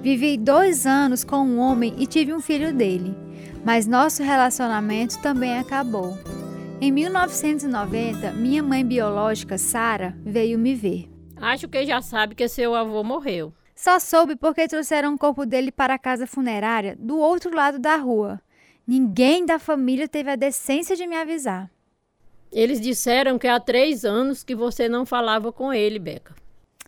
Vivi 0.00 0.38
dois 0.38 0.86
anos 0.86 1.24
com 1.24 1.38
um 1.38 1.58
homem 1.58 1.92
e 1.98 2.06
tive 2.06 2.32
um 2.32 2.40
filho 2.40 2.72
dele, 2.72 3.12
mas 3.64 3.88
nosso 3.88 4.22
relacionamento 4.22 5.20
também 5.20 5.58
acabou. 5.58 6.16
Em 6.78 6.92
1990, 6.92 8.32
minha 8.32 8.62
mãe 8.62 8.84
biológica, 8.84 9.56
Sara, 9.56 10.14
veio 10.22 10.58
me 10.58 10.74
ver. 10.74 11.08
Acho 11.36 11.66
que 11.68 11.86
já 11.86 12.02
sabe 12.02 12.34
que 12.34 12.46
seu 12.48 12.74
avô 12.74 13.02
morreu. 13.02 13.52
Só 13.74 13.98
soube 13.98 14.36
porque 14.36 14.68
trouxeram 14.68 15.14
o 15.14 15.18
corpo 15.18 15.46
dele 15.46 15.72
para 15.72 15.94
a 15.94 15.98
casa 15.98 16.26
funerária 16.26 16.94
do 16.98 17.18
outro 17.18 17.54
lado 17.54 17.78
da 17.78 17.96
rua. 17.96 18.40
Ninguém 18.86 19.46
da 19.46 19.58
família 19.58 20.06
teve 20.06 20.30
a 20.30 20.36
decência 20.36 20.94
de 20.94 21.06
me 21.06 21.16
avisar. 21.16 21.70
Eles 22.52 22.80
disseram 22.80 23.38
que 23.38 23.48
há 23.48 23.58
três 23.58 24.04
anos 24.04 24.44
que 24.44 24.54
você 24.54 24.86
não 24.86 25.06
falava 25.06 25.50
com 25.50 25.72
ele, 25.72 25.98
Beca. 25.98 26.34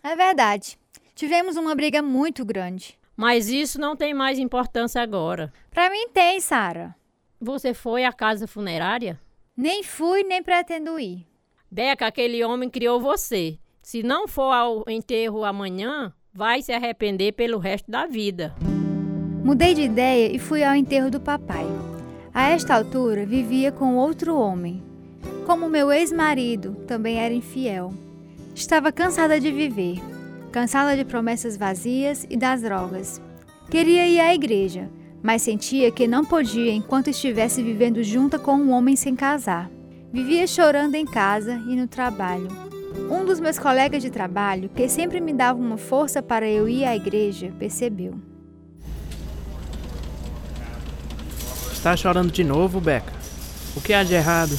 É 0.03 0.15
verdade. 0.15 0.77
Tivemos 1.15 1.57
uma 1.57 1.73
briga 1.75 2.01
muito 2.01 2.45
grande. 2.45 2.97
Mas 3.17 3.49
isso 3.49 3.81
não 3.81 3.95
tem 3.95 4.13
mais 4.13 4.37
importância 4.39 5.01
agora. 5.01 5.51
Pra 5.71 5.89
mim 5.89 6.09
tem, 6.09 6.39
Sara. 6.39 6.95
Você 7.41 7.73
foi 7.73 8.05
à 8.05 8.13
casa 8.13 8.47
funerária? 8.47 9.19
Nem 9.61 9.83
fui, 9.83 10.23
nem 10.23 10.41
pretendo 10.41 10.97
ir. 10.97 11.27
Beca, 11.69 12.07
aquele 12.07 12.41
homem 12.45 12.69
criou 12.69 12.97
você. 13.01 13.59
Se 13.81 14.01
não 14.01 14.25
for 14.25 14.53
ao 14.53 14.85
enterro 14.87 15.43
amanhã, 15.43 16.13
vai 16.33 16.61
se 16.61 16.71
arrepender 16.71 17.33
pelo 17.33 17.59
resto 17.59 17.91
da 17.91 18.05
vida. 18.05 18.55
Mudei 19.43 19.73
de 19.73 19.81
ideia 19.81 20.33
e 20.33 20.39
fui 20.39 20.63
ao 20.63 20.73
enterro 20.73 21.11
do 21.11 21.19
papai. 21.19 21.65
A 22.33 22.51
esta 22.51 22.73
altura, 22.73 23.25
vivia 23.25 23.69
com 23.69 23.97
outro 23.97 24.37
homem. 24.37 24.81
Como 25.45 25.67
meu 25.67 25.91
ex-marido 25.91 26.75
também 26.87 27.19
era 27.19 27.33
infiel. 27.33 27.93
Estava 28.55 28.93
cansada 28.93 29.41
de 29.41 29.51
viver, 29.51 29.97
cansada 30.53 30.95
de 30.95 31.03
promessas 31.03 31.57
vazias 31.57 32.25
e 32.29 32.37
das 32.37 32.61
drogas. 32.61 33.21
Queria 33.69 34.07
ir 34.07 34.21
à 34.21 34.33
igreja, 34.33 34.89
mas 35.21 35.41
sentia 35.41 35.91
que 35.91 36.07
não 36.07 36.23
podia 36.23 36.71
enquanto 36.71 37.09
estivesse 37.09 37.61
vivendo 37.61 38.03
junta 38.03 38.39
com 38.39 38.55
um 38.55 38.71
homem 38.71 38.95
sem 38.95 39.15
casar. 39.15 39.69
Vivia 40.11 40.47
chorando 40.47 40.95
em 40.95 41.05
casa 41.05 41.61
e 41.67 41.75
no 41.75 41.87
trabalho. 41.87 42.47
Um 43.11 43.25
dos 43.25 43.39
meus 43.39 43.59
colegas 43.59 44.01
de 44.01 44.09
trabalho, 44.09 44.69
que 44.69 44.89
sempre 44.89 45.19
me 45.19 45.33
dava 45.33 45.59
uma 45.59 45.77
força 45.77 46.21
para 46.21 46.47
eu 46.47 46.67
ir 46.67 46.85
à 46.85 46.95
igreja, 46.95 47.51
percebeu. 47.59 48.19
Está 51.71 51.95
chorando 51.95 52.31
de 52.31 52.43
novo, 52.43 52.81
Beca? 52.81 53.13
O 53.75 53.81
que 53.81 53.93
há 53.93 54.03
de 54.03 54.13
errado? 54.13 54.57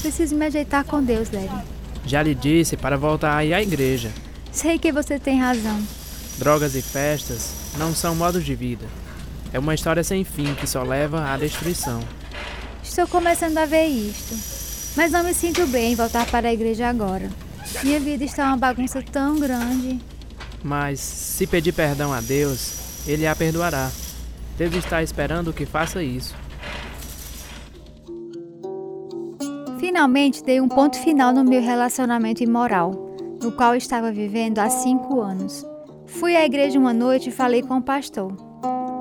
Preciso 0.00 0.34
me 0.34 0.46
ajeitar 0.46 0.84
com 0.84 1.02
Deus, 1.02 1.30
Larry. 1.30 1.64
Já 2.04 2.22
lhe 2.22 2.34
disse 2.34 2.76
para 2.76 2.96
voltar 2.96 3.36
a 3.36 3.44
ir 3.44 3.54
à 3.54 3.62
igreja. 3.62 4.10
Sei 4.50 4.78
que 4.78 4.92
você 4.92 5.18
tem 5.18 5.38
razão. 5.40 5.80
Drogas 6.38 6.74
e 6.74 6.82
festas 6.82 7.54
não 7.78 7.94
são 7.94 8.14
modos 8.14 8.44
de 8.44 8.54
vida. 8.54 8.84
É 9.52 9.58
uma 9.58 9.74
história 9.74 10.02
sem 10.02 10.24
fim 10.24 10.54
que 10.54 10.66
só 10.66 10.82
leva 10.82 11.30
à 11.30 11.36
destruição. 11.36 12.00
Estou 12.82 13.06
começando 13.06 13.58
a 13.58 13.66
ver 13.66 13.86
isto. 13.86 14.34
Mas 14.96 15.12
não 15.12 15.22
me 15.22 15.34
sinto 15.34 15.66
bem 15.66 15.92
em 15.92 15.94
voltar 15.94 16.26
para 16.30 16.48
a 16.48 16.52
igreja 16.52 16.88
agora. 16.88 17.30
Minha 17.82 18.00
vida 18.00 18.24
está 18.24 18.46
uma 18.48 18.56
bagunça 18.56 19.02
tão 19.02 19.38
grande. 19.38 20.00
Mas 20.62 21.00
se 21.00 21.46
pedir 21.46 21.72
perdão 21.72 22.12
a 22.12 22.20
Deus, 22.20 23.06
Ele 23.06 23.26
a 23.26 23.36
perdoará. 23.36 23.90
Deus 24.56 24.74
está 24.74 25.02
esperando 25.02 25.52
que 25.52 25.66
faça 25.66 26.02
isso. 26.02 26.34
Finalmente 29.78 30.42
dei 30.42 30.60
um 30.60 30.68
ponto 30.68 30.98
final 30.98 31.32
no 31.32 31.44
meu 31.44 31.60
relacionamento 31.60 32.42
imoral, 32.42 32.92
no 33.42 33.52
qual 33.52 33.74
estava 33.74 34.12
vivendo 34.12 34.60
há 34.60 34.70
cinco 34.70 35.20
anos. 35.20 35.66
Fui 36.06 36.36
à 36.36 36.44
igreja 36.44 36.78
uma 36.78 36.92
noite 36.92 37.28
e 37.28 37.32
falei 37.32 37.62
com 37.62 37.78
o 37.78 37.82
pastor. 37.82 38.51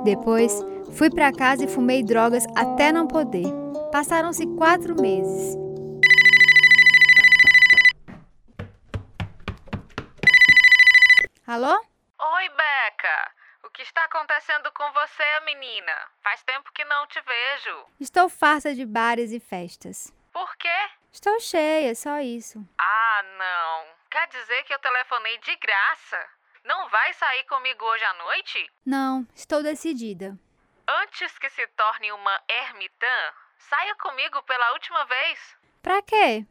Depois, 0.03 0.51
fui 0.97 1.11
para 1.11 1.31
casa 1.31 1.63
e 1.63 1.67
fumei 1.67 2.03
drogas 2.03 2.43
até 2.55 2.91
não 2.91 3.07
poder. 3.07 3.45
Passaram-se 3.91 4.47
quatro 4.57 4.99
meses. 4.99 5.55
Alô? 11.45 11.69
Oi, 11.69 12.49
Beca. 12.49 13.31
O 13.63 13.69
que 13.69 13.83
está 13.83 14.03
acontecendo 14.05 14.71
com 14.71 14.91
você, 14.91 15.39
menina? 15.45 15.93
Faz 16.23 16.41
tempo 16.43 16.71
que 16.73 16.83
não 16.85 17.05
te 17.07 17.21
vejo. 17.21 17.85
Estou 17.99 18.27
farta 18.27 18.73
de 18.73 18.85
bares 18.85 19.31
e 19.31 19.39
festas. 19.39 20.11
Por 20.33 20.55
quê? 20.57 20.89
Estou 21.11 21.39
cheia, 21.39 21.93
só 21.93 22.19
isso. 22.21 22.65
Ah, 22.79 23.21
não. 23.37 23.85
Quer 24.09 24.27
dizer 24.29 24.63
que 24.63 24.73
eu 24.73 24.79
telefonei 24.79 25.37
de 25.39 25.55
graça? 25.57 26.25
Não 26.63 26.89
vai 26.89 27.13
sair 27.13 27.43
comigo 27.45 27.83
hoje 27.83 28.03
à 28.03 28.13
noite? 28.13 28.71
Não, 28.85 29.27
estou 29.35 29.63
decidida. 29.63 30.37
Antes 30.87 31.37
que 31.39 31.49
se 31.49 31.65
torne 31.75 32.11
uma 32.11 32.41
ermitã, 32.49 33.33
saia 33.57 33.95
comigo 33.95 34.41
pela 34.43 34.73
última 34.73 35.05
vez. 35.05 35.57
Pra 35.81 36.01
quê? 36.03 36.45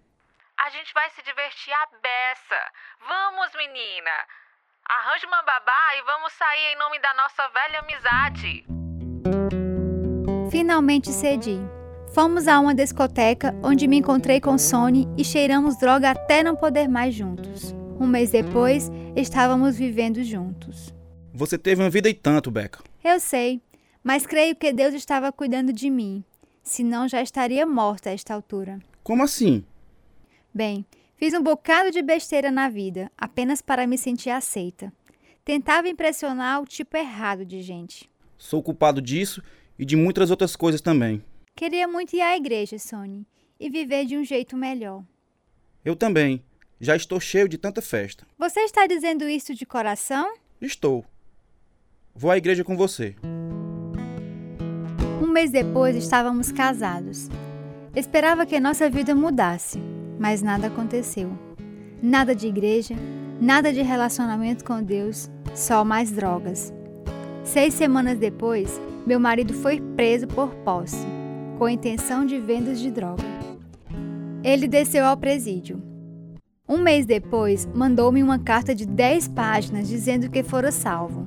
A 0.59 0.70
gente 0.70 0.92
vai 0.92 1.09
se 1.11 1.23
divertir 1.23 1.73
à 1.73 1.87
beça. 2.03 2.73
Vamos, 3.07 3.55
menina. 3.55 4.11
Arranje 4.88 5.27
uma 5.27 5.42
babá 5.42 5.96
e 5.96 6.03
vamos 6.03 6.33
sair 6.33 6.73
em 6.73 6.77
nome 6.77 6.99
da 6.99 7.14
nossa 7.14 7.49
velha 7.49 7.79
amizade. 7.81 8.64
Finalmente 10.51 11.11
cedi. 11.11 11.59
Fomos 12.12 12.49
a 12.49 12.59
uma 12.59 12.75
discoteca 12.75 13.55
onde 13.62 13.87
me 13.87 13.99
encontrei 13.99 14.40
com 14.40 14.59
Sony 14.59 15.07
e 15.16 15.25
cheiramos 15.25 15.79
droga 15.79 16.11
até 16.11 16.42
não 16.42 16.57
poder 16.57 16.88
mais 16.88 17.14
juntos. 17.14 17.80
Um 18.01 18.07
mês 18.07 18.31
depois, 18.31 18.91
estávamos 19.15 19.77
vivendo 19.77 20.25
juntos. 20.25 20.91
Você 21.35 21.59
teve 21.59 21.83
uma 21.83 21.91
vida 21.91 22.09
e 22.09 22.15
tanto, 22.15 22.51
Beca. 22.51 22.83
Eu 23.05 23.21
sei, 23.21 23.61
mas 24.03 24.27
creio 24.27 24.57
que 24.57 24.73
Deus 24.73 24.95
estava 24.95 25.31
cuidando 25.31 25.71
de 25.71 25.91
mim, 25.91 26.25
senão 26.63 27.07
já 27.07 27.21
estaria 27.21 27.67
morta 27.67 28.09
a 28.09 28.13
esta 28.15 28.33
altura. 28.33 28.79
Como 29.03 29.23
assim? 29.23 29.63
Bem, 30.53 30.87
fiz 31.15 31.35
um 31.35 31.43
bocado 31.43 31.91
de 31.91 32.01
besteira 32.01 32.51
na 32.51 32.71
vida, 32.71 33.13
apenas 33.19 33.61
para 33.61 33.87
me 33.87 33.99
sentir 33.99 34.31
aceita. 34.31 34.91
Tentava 35.45 35.87
impressionar 35.87 36.63
o 36.63 36.67
tipo 36.67 36.97
errado 36.97 37.45
de 37.45 37.61
gente. 37.61 38.11
Sou 38.39 38.63
culpado 38.63 39.03
disso 39.03 39.43
e 39.79 39.85
de 39.85 39.95
muitas 39.95 40.31
outras 40.31 40.57
coisas 40.57 40.81
também. 40.81 41.23
Queria 41.55 41.87
muito 41.87 42.17
ir 42.17 42.23
à 42.23 42.35
igreja, 42.35 42.79
Sony, 42.79 43.27
e 43.59 43.69
viver 43.69 44.07
de 44.07 44.17
um 44.17 44.25
jeito 44.25 44.57
melhor. 44.57 45.05
Eu 45.85 45.95
também. 45.95 46.43
Já 46.81 46.97
estou 46.97 47.21
cheio 47.21 47.47
de 47.47 47.59
tanta 47.59 47.83
festa. 47.83 48.27
Você 48.38 48.61
está 48.61 48.87
dizendo 48.87 49.29
isso 49.29 49.55
de 49.55 49.66
coração? 49.66 50.35
Estou. 50.59 51.05
Vou 52.14 52.31
à 52.31 52.38
igreja 52.38 52.64
com 52.64 52.75
você. 52.75 53.14
Um 55.23 55.27
mês 55.27 55.51
depois 55.51 55.95
estávamos 55.95 56.51
casados. 56.51 57.29
Esperava 57.95 58.47
que 58.47 58.59
nossa 58.59 58.88
vida 58.88 59.14
mudasse, 59.14 59.79
mas 60.19 60.40
nada 60.40 60.69
aconteceu. 60.69 61.31
Nada 62.03 62.35
de 62.35 62.47
igreja, 62.47 62.95
nada 63.38 63.75
de 63.75 63.83
relacionamento 63.83 64.64
com 64.64 64.83
Deus, 64.83 65.31
só 65.55 65.85
mais 65.85 66.11
drogas. 66.11 66.73
Seis 67.45 67.75
semanas 67.75 68.19
depois, 68.19 68.81
meu 69.07 69.21
marido 69.21 69.53
foi 69.53 69.83
preso 69.83 70.27
por 70.27 70.55
posse, 70.57 71.07
com 71.59 71.69
intenção 71.69 72.25
de 72.25 72.38
vendas 72.38 72.81
de 72.81 72.90
droga. 72.90 73.25
Ele 74.43 74.66
desceu 74.66 75.05
ao 75.05 75.19
presídio. 75.19 75.89
Um 76.71 76.79
mês 76.79 77.05
depois, 77.05 77.69
mandou-me 77.75 78.23
uma 78.23 78.39
carta 78.39 78.73
de 78.73 78.87
10 78.87 79.27
páginas 79.27 79.89
dizendo 79.89 80.31
que 80.31 80.45
fora 80.45 80.71
salvo. 80.71 81.27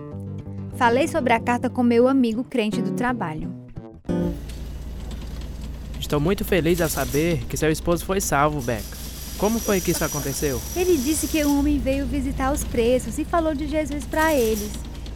Falei 0.77 1.05
sobre 1.05 1.33
a 1.33 1.39
carta 1.39 1.69
com 1.69 1.83
meu 1.83 2.07
amigo 2.07 2.45
crente 2.45 2.81
do 2.81 2.91
trabalho. 2.91 3.53
Estou 5.99 6.21
muito 6.21 6.45
feliz 6.45 6.79
a 6.79 6.87
saber 6.87 7.43
que 7.49 7.57
seu 7.57 7.69
esposo 7.69 8.05
foi 8.05 8.21
salvo, 8.21 8.61
Beca. 8.61 8.97
Como 9.37 9.59
foi 9.59 9.81
que 9.81 9.91
isso 9.91 10.05
aconteceu? 10.05 10.61
Ele 10.77 10.95
disse 10.95 11.27
que 11.27 11.43
um 11.43 11.59
homem 11.59 11.77
veio 11.77 12.05
visitar 12.05 12.53
os 12.53 12.63
presos 12.63 13.19
e 13.19 13.25
falou 13.25 13.53
de 13.53 13.67
Jesus 13.67 14.05
para 14.05 14.33
eles. 14.33 14.71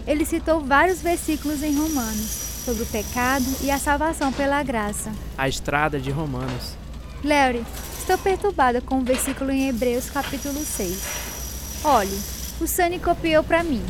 Ele 0.05 0.25
citou 0.25 0.59
vários 0.59 1.01
versículos 1.01 1.63
em 1.63 1.73
Romanos 1.73 2.63
sobre 2.65 2.83
o 2.83 2.87
pecado 2.87 3.45
e 3.63 3.71
a 3.71 3.79
salvação 3.79 4.33
pela 4.33 4.61
graça. 4.61 5.09
A 5.37 5.47
estrada 5.47 5.97
de 6.01 6.11
Romanos. 6.11 6.75
Larry, 7.23 7.63
estou 8.07 8.17
perturbada 8.17 8.79
com 8.79 8.99
o 8.99 9.03
versículo 9.03 9.51
em 9.51 9.67
Hebreus 9.67 10.09
capítulo 10.09 10.63
6. 10.63 11.83
Olhe, 11.83 12.17
o 12.61 12.65
Sunny 12.65 12.99
copiou 12.99 13.43
para 13.43 13.61
mim. 13.65 13.83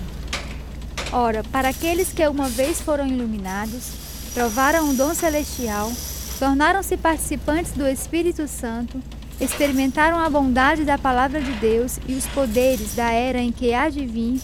Ora, 1.12 1.44
para 1.44 1.70
aqueles 1.70 2.12
que 2.12 2.28
uma 2.28 2.50
vez 2.50 2.82
foram 2.82 3.06
iluminados, 3.06 3.92
provaram 4.34 4.90
o 4.90 4.96
dom 4.96 5.14
celestial, 5.14 5.92
tornaram-se 6.40 6.98
participantes 6.98 7.74
do 7.74 7.88
Espírito 7.88 8.48
Santo, 8.48 9.00
experimentaram 9.40 10.18
a 10.18 10.28
bondade 10.28 10.84
da 10.84 10.98
palavra 10.98 11.40
de 11.40 11.52
Deus 11.52 12.00
e 12.08 12.16
os 12.16 12.26
poderes 12.26 12.96
da 12.96 13.12
era 13.12 13.38
em 13.38 13.52
que 13.52 13.72
há 13.72 13.88
de 13.88 14.04
vir 14.04 14.42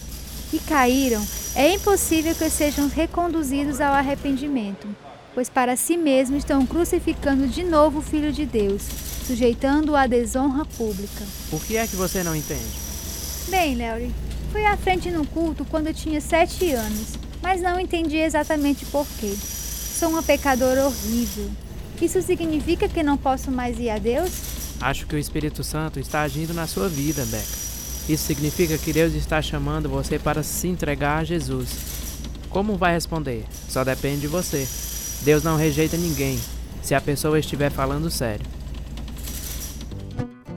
e 0.54 0.60
caíram, 0.60 1.26
é 1.56 1.74
impossível 1.74 2.36
que 2.36 2.48
sejam 2.48 2.88
reconduzidos 2.90 3.82
ao 3.82 3.96
arrependimento, 3.96 4.88
pois 5.34 5.50
para 5.50 5.76
si 5.76 5.98
mesmos 5.98 6.40
estão 6.40 6.64
crucificando 6.64 7.48
de 7.48 7.64
novo 7.64 7.98
o 8.00 8.04
Filho 8.04 8.32
de 8.32 8.46
Deus, 8.46 9.13
sujeitando-o 9.24 9.96
à 9.96 10.06
desonra 10.06 10.66
pública. 10.66 11.24
Por 11.50 11.64
que 11.64 11.78
é 11.78 11.88
que 11.88 11.96
você 11.96 12.24
não 12.24 12.36
entende? 12.36 12.84
Bem, 13.50 13.76
Larry, 13.76 14.14
fui 14.52 14.66
à 14.66 14.78
frente 14.78 15.10
no 15.10 15.26
culto 15.26 15.66
quando 15.66 15.88
eu 15.88 15.94
tinha 15.94 16.22
sete 16.22 16.72
anos, 16.72 17.16
mas 17.42 17.62
não 17.62 17.80
entendi 17.80 18.18
exatamente 18.18 18.86
porquê. 18.86 19.34
Sou 20.00 20.10
uma 20.10 20.24
pecadora 20.24 20.86
horrível. 20.86 21.50
Isso 22.02 22.22
significa 22.22 22.88
que 22.90 23.04
não 23.04 23.18
posso 23.18 23.50
mais 23.52 23.80
ir 23.80 23.90
a 23.90 23.98
Deus? 23.98 24.32
Acho 24.82 25.08
que 25.08 25.16
o 25.16 25.20
Espírito 25.20 25.64
Santo 25.64 26.00
está 26.00 26.22
agindo 26.22 26.54
na 26.54 26.68
sua 26.68 26.90
vida, 26.90 27.26
Becca. 27.26 27.64
Isso 28.10 28.26
significa 28.26 28.78
que 28.78 28.92
Deus 28.92 29.14
está 29.14 29.42
chamando 29.42 29.88
você 29.88 30.20
para 30.20 30.44
se 30.44 30.68
entregar 30.68 31.20
a 31.20 31.24
Jesus. 31.24 31.70
Como 32.50 32.76
vai 32.76 32.94
responder? 32.94 33.46
Só 33.70 33.84
depende 33.84 34.22
de 34.22 34.28
você. 34.28 34.68
Deus 35.22 35.42
não 35.42 35.56
rejeita 35.56 35.96
ninguém, 35.96 36.38
se 36.82 36.94
a 36.94 37.00
pessoa 37.00 37.40
estiver 37.40 37.72
falando 37.72 38.12
sério. 38.12 38.46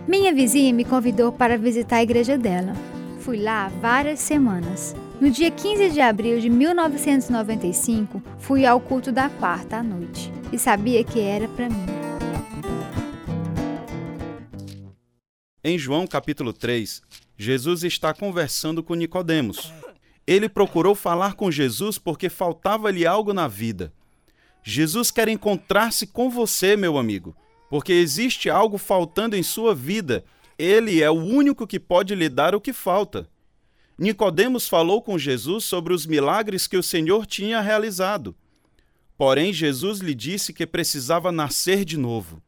Minha 0.08 0.32
vizinha 0.32 0.72
me 0.72 0.84
convidou 0.84 1.32
para 1.32 1.58
visitar 1.58 1.96
a 1.96 2.02
igreja 2.02 2.38
dela. 2.38 2.74
Fui 3.18 3.38
lá 3.38 3.68
várias 3.80 4.20
semanas. 4.20 4.94
No 5.20 5.28
dia 5.28 5.50
15 5.50 5.90
de 5.90 6.00
abril 6.00 6.38
de 6.38 6.48
1995, 6.48 8.22
fui 8.38 8.64
ao 8.64 8.80
culto 8.80 9.10
da 9.10 9.28
quarta 9.28 9.78
à 9.78 9.82
noite 9.82 10.32
e 10.52 10.58
sabia 10.58 11.02
que 11.02 11.18
era 11.18 11.48
para 11.48 11.68
mim. 11.68 11.86
Em 15.64 15.76
João 15.76 16.06
capítulo 16.06 16.52
3, 16.52 17.02
Jesus 17.36 17.82
está 17.82 18.14
conversando 18.14 18.84
com 18.84 18.94
Nicodemos. 18.94 19.72
Ele 20.24 20.48
procurou 20.48 20.94
falar 20.94 21.34
com 21.34 21.50
Jesus 21.50 21.98
porque 21.98 22.28
faltava-lhe 22.28 23.04
algo 23.04 23.34
na 23.34 23.48
vida. 23.48 23.92
Jesus 24.62 25.10
quer 25.10 25.26
encontrar-se 25.26 26.06
com 26.06 26.30
você, 26.30 26.76
meu 26.76 26.96
amigo, 26.96 27.34
porque 27.68 27.92
existe 27.92 28.48
algo 28.48 28.78
faltando 28.78 29.36
em 29.36 29.42
sua 29.42 29.74
vida. 29.74 30.24
Ele 30.58 31.02
é 31.02 31.10
o 31.10 31.14
único 31.14 31.66
que 31.66 31.80
pode 31.80 32.14
lhe 32.14 32.28
dar 32.28 32.54
o 32.54 32.60
que 32.60 32.72
falta. 32.72 33.28
Nicodemos 33.98 34.68
falou 34.68 35.00
com 35.00 35.18
Jesus 35.18 35.64
sobre 35.64 35.94
os 35.94 36.06
milagres 36.06 36.66
que 36.66 36.76
o 36.76 36.82
Senhor 36.82 37.26
tinha 37.26 37.60
realizado. 37.60 38.36
Porém, 39.16 39.52
Jesus 39.52 40.00
lhe 40.00 40.14
disse 40.14 40.52
que 40.52 40.66
precisava 40.66 41.32
nascer 41.32 41.84
de 41.84 41.96
novo. 41.96 42.42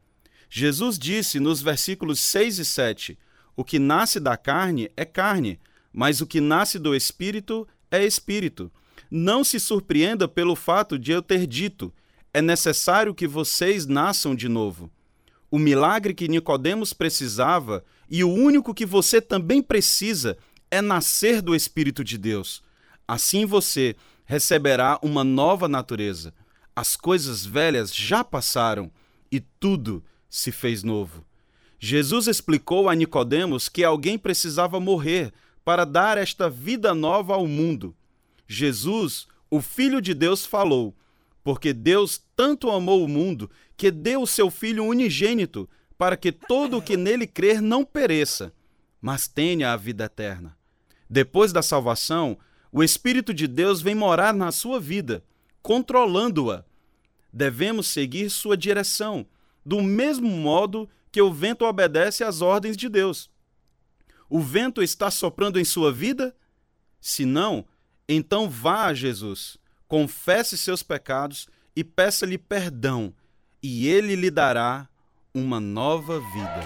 Jesus 0.49 0.97
disse 0.97 1.39
nos 1.39 1.61
versículos 1.61 2.19
6 2.19 2.59
e 2.59 2.65
7: 2.65 3.19
O 3.55 3.63
que 3.63 3.79
nasce 3.79 4.19
da 4.19 4.37
carne 4.37 4.91
é 4.95 5.05
carne, 5.05 5.59
mas 5.91 6.21
o 6.21 6.27
que 6.27 6.39
nasce 6.39 6.77
do 6.77 6.95
espírito 6.95 7.67
é 7.89 8.05
espírito. 8.05 8.71
Não 9.09 9.43
se 9.43 9.59
surpreenda 9.59 10.27
pelo 10.27 10.55
fato 10.55 10.99
de 10.99 11.11
eu 11.11 11.21
ter 11.21 11.47
dito: 11.47 11.91
é 12.31 12.41
necessário 12.41 13.15
que 13.15 13.27
vocês 13.27 13.87
nasçam 13.87 14.35
de 14.35 14.47
novo. 14.47 14.91
O 15.51 15.57
milagre 15.57 16.13
que 16.13 16.27
Nicodemos 16.27 16.93
precisava 16.93 17.83
e 18.09 18.23
o 18.23 18.29
único 18.31 18.73
que 18.73 18.85
você 18.85 19.19
também 19.19 19.61
precisa 19.61 20.37
é 20.69 20.81
nascer 20.81 21.41
do 21.41 21.55
Espírito 21.55 22.03
de 22.03 22.17
Deus. 22.17 22.61
Assim 23.07 23.45
você 23.45 23.95
receberá 24.25 24.99
uma 25.01 25.23
nova 25.23 25.67
natureza. 25.67 26.33
As 26.75 26.95
coisas 26.95 27.45
velhas 27.45 27.93
já 27.93 28.23
passaram 28.23 28.91
e 29.31 29.39
tudo 29.39 30.03
se 30.29 30.51
fez 30.51 30.83
novo. 30.83 31.25
Jesus 31.79 32.27
explicou 32.27 32.87
a 32.87 32.93
Nicodemos 32.93 33.67
que 33.67 33.83
alguém 33.83 34.19
precisava 34.19 34.79
morrer 34.79 35.33
para 35.65 35.85
dar 35.85 36.17
esta 36.17 36.49
vida 36.49 36.93
nova 36.93 37.33
ao 37.33 37.47
mundo. 37.47 37.95
Jesus, 38.47 39.27
o 39.49 39.61
Filho 39.61 40.01
de 40.01 40.13
Deus, 40.13 40.45
falou: 40.45 40.95
Porque 41.43 41.73
Deus 41.73 42.21
tanto 42.35 42.69
amou 42.69 43.03
o 43.03 43.07
mundo 43.07 43.49
que 43.77 43.91
deu 43.91 44.21
o 44.21 44.27
seu 44.27 44.49
Filho 44.49 44.85
unigênito 44.85 45.69
para 45.97 46.15
que 46.15 46.31
todo 46.31 46.77
o 46.77 46.81
que 46.81 46.95
nele 46.95 47.27
crer 47.27 47.61
não 47.61 47.83
pereça, 47.83 48.53
mas 49.01 49.27
tenha 49.27 49.73
a 49.73 49.77
vida 49.77 50.05
eterna. 50.05 50.57
Depois 51.09 51.51
da 51.51 51.61
salvação, 51.61 52.37
o 52.71 52.83
Espírito 52.83 53.33
de 53.33 53.47
Deus 53.47 53.81
vem 53.81 53.95
morar 53.95 54.33
na 54.33 54.51
sua 54.51 54.79
vida, 54.79 55.23
controlando-a. 55.61 56.63
Devemos 57.33 57.87
seguir 57.87 58.29
sua 58.29 58.55
direção, 58.55 59.25
do 59.65 59.81
mesmo 59.81 60.29
modo 60.29 60.89
que 61.11 61.21
o 61.21 61.33
vento 61.33 61.65
obedece 61.65 62.23
às 62.23 62.41
ordens 62.41 62.77
de 62.77 62.87
Deus. 62.87 63.29
O 64.29 64.39
vento 64.39 64.81
está 64.81 65.09
soprando 65.09 65.59
em 65.59 65.65
sua 65.65 65.91
vida? 65.91 66.35
Se 67.01 67.25
não, 67.25 67.65
então 68.07 68.49
vá 68.49 68.85
a 68.85 68.93
Jesus, 68.93 69.57
confesse 69.89 70.55
seus 70.57 70.83
pecados 70.83 71.49
e 71.75 71.83
peça-lhe 71.83 72.37
perdão, 72.37 73.11
e 73.61 73.87
ele 73.87 74.15
lhe 74.15 74.29
dará 74.29 74.87
uma 75.33 75.59
nova 75.59 76.19
vida. 76.19 76.63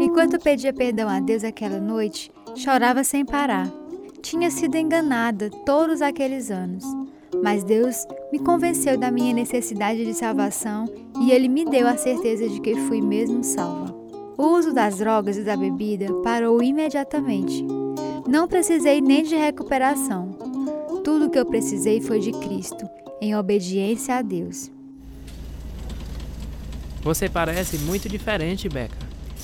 Enquanto 0.00 0.38
pedia 0.38 0.72
perdão 0.72 1.08
a 1.08 1.18
Deus 1.20 1.42
aquela 1.42 1.80
noite, 1.80 2.30
chorava 2.54 3.02
sem 3.02 3.24
parar. 3.24 3.68
Tinha 4.20 4.50
sido 4.50 4.76
enganada 4.76 5.50
todos 5.64 6.02
aqueles 6.02 6.50
anos, 6.50 6.84
mas 7.42 7.64
Deus 7.64 8.06
me 8.30 8.38
convenceu 8.38 8.98
da 8.98 9.10
minha 9.10 9.32
necessidade 9.32 10.04
de 10.04 10.14
salvação 10.14 10.84
e 11.20 11.30
Ele 11.30 11.48
me 11.48 11.64
deu 11.64 11.88
a 11.88 11.96
certeza 11.96 12.48
de 12.48 12.60
que 12.60 12.74
fui 12.74 13.00
mesmo 13.00 13.42
salva. 13.42 13.94
O 14.36 14.48
uso 14.48 14.72
das 14.72 14.98
drogas 14.98 15.36
e 15.36 15.42
da 15.42 15.56
bebida 15.56 16.12
parou 16.22 16.62
imediatamente. 16.62 17.64
Não 18.34 18.48
precisei 18.48 19.00
nem 19.00 19.22
de 19.22 19.36
recuperação. 19.36 20.32
Tudo 21.04 21.26
o 21.26 21.30
que 21.30 21.38
eu 21.38 21.46
precisei 21.46 22.00
foi 22.00 22.18
de 22.18 22.32
Cristo, 22.32 22.84
em 23.20 23.36
obediência 23.36 24.16
a 24.16 24.22
Deus. 24.22 24.72
Você 27.00 27.28
parece 27.28 27.78
muito 27.78 28.08
diferente, 28.08 28.68
Becca. 28.68 28.96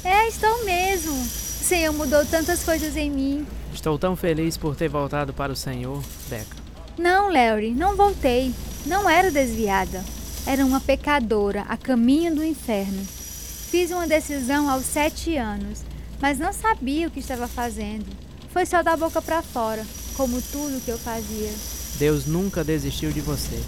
É, 0.03 0.27
estou 0.27 0.65
mesmo. 0.65 1.13
O 1.13 1.25
Senhor 1.25 1.93
mudou 1.93 2.27
tantas 2.27 2.65
coisas 2.65 2.97
em 2.97 3.09
mim. 3.09 3.47
Estou 3.73 3.97
tão 3.97 4.17
feliz 4.17 4.57
por 4.57 4.75
ter 4.75 4.89
voltado 4.89 5.33
para 5.33 5.53
o 5.53 5.57
Senhor, 5.57 6.03
Becca. 6.29 6.57
Não, 6.99 7.31
Larry, 7.31 7.71
não 7.71 7.95
voltei. 7.95 8.53
Não 8.85 9.09
era 9.09 9.31
desviada. 9.31 10.05
Era 10.45 10.67
uma 10.67 10.81
pecadora 10.81 11.65
a 11.69 11.77
caminho 11.77 12.35
do 12.35 12.43
inferno. 12.43 13.05
Fiz 13.05 13.93
uma 13.93 14.09
decisão 14.09 14.69
aos 14.69 14.85
sete 14.85 15.37
anos, 15.37 15.85
mas 16.21 16.41
não 16.41 16.53
sabia 16.53 17.07
o 17.07 17.11
que 17.13 17.21
estava 17.21 17.47
fazendo. 17.47 18.30
Foi 18.51 18.67
só 18.67 18.83
da 18.83 18.97
boca 18.97 19.23
para 19.23 19.43
fora, 19.43 19.87
como 20.17 20.43
tudo 20.43 20.85
que 20.85 20.91
eu 20.91 20.99
fazia. 20.99 21.51
Deus 21.99 22.27
nunca 22.27 22.65
desistiu 22.65 23.13
de 23.13 23.21
você. 23.21 23.63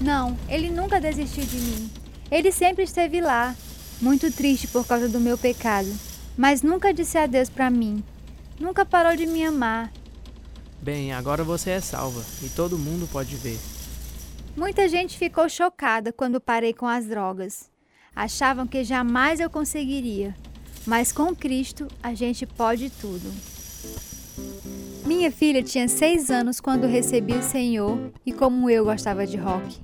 Não, 0.00 0.36
ele 0.48 0.70
nunca 0.70 1.00
desistiu 1.00 1.44
de 1.44 1.56
mim. 1.56 1.90
Ele 2.30 2.50
sempre 2.50 2.84
esteve 2.84 3.20
lá, 3.20 3.54
muito 4.00 4.30
triste 4.32 4.66
por 4.68 4.86
causa 4.86 5.08
do 5.08 5.20
meu 5.20 5.38
pecado, 5.38 5.88
mas 6.36 6.62
nunca 6.62 6.92
disse 6.92 7.16
adeus 7.16 7.48
para 7.48 7.70
mim. 7.70 8.02
Nunca 8.58 8.84
parou 8.84 9.16
de 9.16 9.26
me 9.26 9.44
amar. 9.44 9.92
Bem, 10.82 11.12
agora 11.12 11.44
você 11.44 11.70
é 11.70 11.80
salva 11.80 12.24
e 12.42 12.48
todo 12.48 12.78
mundo 12.78 13.08
pode 13.10 13.36
ver. 13.36 13.58
Muita 14.56 14.88
gente 14.88 15.16
ficou 15.16 15.48
chocada 15.48 16.12
quando 16.12 16.40
parei 16.40 16.72
com 16.72 16.86
as 16.86 17.06
drogas. 17.06 17.70
Achavam 18.14 18.66
que 18.66 18.82
jamais 18.82 19.38
eu 19.38 19.48
conseguiria, 19.48 20.34
mas 20.84 21.12
com 21.12 21.34
Cristo 21.34 21.86
a 22.02 22.14
gente 22.14 22.44
pode 22.44 22.90
tudo. 22.90 23.57
Minha 25.08 25.32
filha 25.32 25.62
tinha 25.62 25.88
seis 25.88 26.30
anos 26.30 26.60
quando 26.60 26.86
recebi 26.86 27.32
o 27.32 27.42
Senhor 27.42 27.98
e, 28.26 28.30
como 28.30 28.68
eu, 28.68 28.84
gostava 28.84 29.26
de 29.26 29.38
rock. 29.38 29.80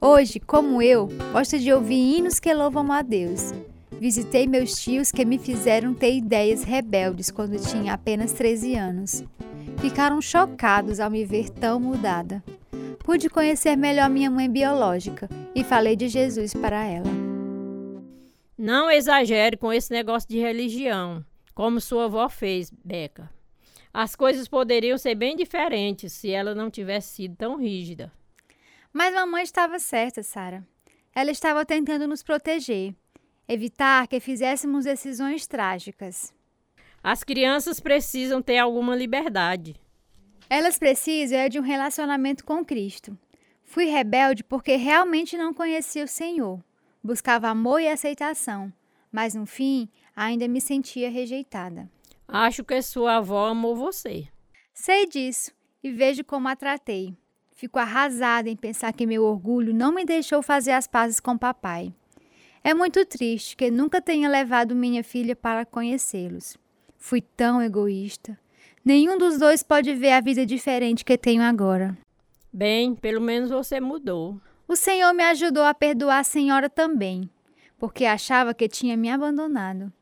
Hoje, 0.00 0.40
como 0.40 0.80
eu, 0.80 1.06
gosto 1.34 1.58
de 1.58 1.70
ouvir 1.70 2.16
hinos 2.16 2.40
que 2.40 2.54
louvam 2.54 2.90
a 2.90 3.02
Deus. 3.02 3.52
Visitei 4.00 4.46
meus 4.46 4.82
tios 4.82 5.12
que 5.12 5.22
me 5.22 5.38
fizeram 5.38 5.92
ter 5.92 6.16
ideias 6.16 6.64
rebeldes 6.64 7.30
quando 7.30 7.60
tinha 7.60 7.92
apenas 7.92 8.32
13 8.32 8.74
anos. 8.74 9.22
Ficaram 9.82 10.18
chocados 10.22 10.98
ao 10.98 11.10
me 11.10 11.26
ver 11.26 11.50
tão 11.50 11.78
mudada. 11.78 12.42
Pude 13.00 13.28
conhecer 13.28 13.76
melhor 13.76 14.08
minha 14.08 14.30
mãe 14.30 14.48
biológica 14.48 15.28
e 15.54 15.62
falei 15.62 15.94
de 15.94 16.08
Jesus 16.08 16.54
para 16.54 16.82
ela. 16.86 17.10
Não 18.56 18.90
exagere 18.90 19.58
com 19.58 19.70
esse 19.70 19.92
negócio 19.92 20.26
de 20.26 20.38
religião, 20.38 21.22
como 21.54 21.82
sua 21.82 22.06
avó 22.06 22.30
fez, 22.30 22.72
Beca. 22.82 23.28
As 23.96 24.16
coisas 24.16 24.48
poderiam 24.48 24.98
ser 24.98 25.14
bem 25.14 25.36
diferentes 25.36 26.12
se 26.12 26.28
ela 26.28 26.52
não 26.52 26.68
tivesse 26.68 27.14
sido 27.14 27.36
tão 27.36 27.56
rígida. 27.56 28.12
Mas 28.92 29.14
mamãe 29.14 29.44
estava 29.44 29.78
certa, 29.78 30.20
Sara. 30.20 30.66
Ela 31.14 31.30
estava 31.30 31.64
tentando 31.64 32.08
nos 32.08 32.20
proteger, 32.20 32.92
evitar 33.46 34.08
que 34.08 34.18
fizéssemos 34.18 34.84
decisões 34.84 35.46
trágicas. 35.46 36.34
As 37.04 37.22
crianças 37.22 37.78
precisam 37.78 38.42
ter 38.42 38.58
alguma 38.58 38.96
liberdade. 38.96 39.76
Elas 40.50 40.76
precisam 40.76 41.38
é 41.38 41.48
de 41.48 41.60
um 41.60 41.62
relacionamento 41.62 42.44
com 42.44 42.64
Cristo. 42.64 43.16
Fui 43.62 43.84
rebelde 43.84 44.42
porque 44.42 44.74
realmente 44.74 45.36
não 45.38 45.54
conhecia 45.54 46.02
o 46.02 46.08
Senhor. 46.08 46.60
Buscava 47.00 47.46
amor 47.46 47.80
e 47.80 47.86
aceitação, 47.86 48.72
mas 49.12 49.36
no 49.36 49.46
fim 49.46 49.88
ainda 50.16 50.48
me 50.48 50.60
sentia 50.60 51.08
rejeitada. 51.08 51.88
Acho 52.26 52.64
que 52.64 52.80
sua 52.82 53.16
avó 53.16 53.48
amou 53.48 53.76
você. 53.76 54.28
Sei 54.72 55.06
disso 55.06 55.52
e 55.82 55.92
vejo 55.92 56.24
como 56.24 56.48
a 56.48 56.56
tratei. 56.56 57.16
Fico 57.54 57.78
arrasada 57.78 58.48
em 58.48 58.56
pensar 58.56 58.92
que 58.92 59.06
meu 59.06 59.24
orgulho 59.24 59.72
não 59.72 59.92
me 59.92 60.04
deixou 60.04 60.42
fazer 60.42 60.72
as 60.72 60.86
pazes 60.86 61.20
com 61.20 61.38
papai. 61.38 61.94
É 62.62 62.74
muito 62.74 63.04
triste 63.04 63.56
que 63.56 63.70
nunca 63.70 64.00
tenha 64.00 64.28
levado 64.28 64.74
minha 64.74 65.04
filha 65.04 65.36
para 65.36 65.66
conhecê-los. 65.66 66.56
Fui 66.96 67.20
tão 67.20 67.62
egoísta. 67.62 68.38
Nenhum 68.84 69.16
dos 69.16 69.38
dois 69.38 69.62
pode 69.62 69.94
ver 69.94 70.12
a 70.12 70.20
vida 70.20 70.44
diferente 70.44 71.04
que 71.04 71.16
tenho 71.16 71.42
agora. 71.42 71.96
Bem, 72.52 72.94
pelo 72.94 73.20
menos 73.20 73.50
você 73.50 73.80
mudou. 73.80 74.40
O 74.66 74.74
Senhor 74.74 75.12
me 75.12 75.22
ajudou 75.24 75.62
a 75.62 75.74
perdoar 75.74 76.20
a 76.20 76.24
senhora 76.24 76.70
também, 76.70 77.28
porque 77.78 78.06
achava 78.06 78.54
que 78.54 78.66
tinha 78.66 78.96
me 78.96 79.10
abandonado. 79.10 79.92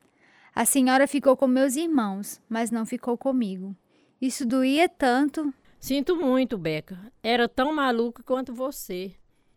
A 0.54 0.66
senhora 0.66 1.06
ficou 1.08 1.34
com 1.36 1.46
meus 1.46 1.76
irmãos, 1.76 2.40
mas 2.48 2.70
não 2.70 2.84
ficou 2.84 3.16
comigo. 3.16 3.74
Isso 4.20 4.46
doía 4.46 4.88
tanto. 4.88 5.52
Sinto 5.80 6.14
muito, 6.14 6.58
Beca. 6.58 6.98
Era 7.22 7.48
tão 7.48 7.74
maluca 7.74 8.22
quanto 8.22 8.54
você. 8.54 9.12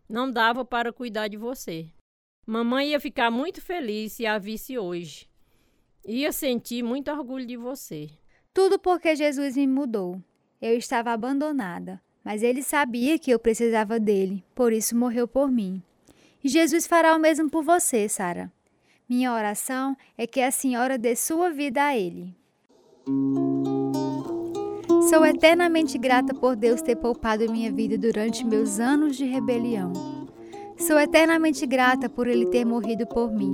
Não 0.08 0.32
dava 0.32 0.64
para 0.64 0.94
cuidar 0.94 1.28
de 1.28 1.36
você. 1.36 1.88
Mamãe 2.48 2.92
ia 2.92 3.00
ficar 3.00 3.30
muito 3.30 3.62
feliz 3.62 4.14
se 4.14 4.26
a 4.26 4.38
visse 4.38 4.78
hoje. 4.78 5.28
Ia 6.06 6.32
sentir 6.32 6.82
muito 6.82 7.12
orgulho 7.12 7.46
de 7.46 7.58
você. 7.58 8.10
Tudo 8.54 8.80
porque 8.80 9.16
Jesus 9.16 9.58
me 9.58 9.68
mudou. 9.68 10.22
Eu 10.62 10.78
estava 10.78 11.12
abandonada, 11.12 12.02
mas 12.24 12.42
ele 12.42 12.64
sabia 12.64 13.20
que 13.20 13.32
eu 13.32 13.38
precisava 13.38 14.00
dele, 14.00 14.44
por 14.56 14.72
isso 14.72 14.96
morreu 14.96 15.28
por 15.28 15.52
mim. 15.52 15.84
E 16.44 16.48
Jesus 16.48 16.88
fará 16.88 17.16
o 17.16 17.20
mesmo 17.20 17.50
por 17.50 17.64
você, 17.64 18.08
Sara. 18.08 18.52
Minha 19.08 19.34
oração 19.34 19.96
é 20.18 20.26
que 20.26 20.42
a 20.42 20.50
senhora 20.50 20.98
dê 20.98 21.16
sua 21.16 21.52
vida 21.52 21.84
a 21.84 21.96
Ele. 21.96 22.36
Sou 25.10 25.24
eternamente 25.24 25.96
grata 26.00 26.34
por 26.34 26.56
Deus 26.56 26.82
ter 26.82 26.96
poupado 26.96 27.52
minha 27.52 27.72
vida 27.72 28.00
durante 28.00 28.44
meus 28.44 28.80
anos 28.80 29.16
de 29.16 29.24
rebelião. 29.24 29.94
Sou 30.76 31.00
eternamente 31.00 31.68
grata 31.68 32.10
por 32.10 32.28
Ele 32.28 32.48
ter 32.48 32.66
morrido 32.66 33.06
por 33.06 33.32
mim. 33.32 33.54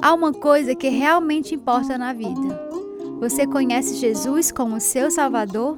Há 0.00 0.14
uma 0.14 0.32
coisa 0.32 0.76
que 0.76 0.88
realmente 0.88 1.56
importa 1.56 1.98
na 1.98 2.12
vida. 2.12 2.70
Você 3.18 3.46
conhece 3.48 3.96
Jesus 3.96 4.52
como 4.52 4.80
seu 4.80 5.10
Salvador? 5.10 5.76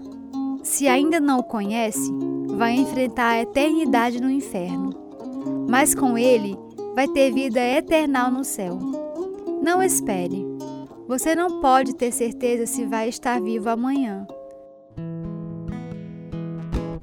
Se 0.63 0.87
ainda 0.87 1.19
não 1.19 1.39
o 1.39 1.43
conhece, 1.43 2.13
vai 2.59 2.73
enfrentar 2.73 3.31
a 3.31 3.41
eternidade 3.41 4.21
no 4.21 4.31
inferno. 4.31 4.91
Mas 5.69 5.95
com 5.95 6.17
Ele, 6.19 6.57
vai 6.95 7.09
ter 7.09 7.33
vida 7.33 7.61
eterna 7.61 8.31
no 8.31 8.45
céu. 8.45 8.79
Não 9.63 9.83
espere. 9.83 10.45
Você 11.09 11.35
não 11.35 11.61
pode 11.61 11.95
ter 11.97 12.13
certeza 12.13 12.67
se 12.67 12.87
vai 12.87 13.09
estar 13.09 13.41
vivo 13.41 13.69
amanhã. 13.69 14.27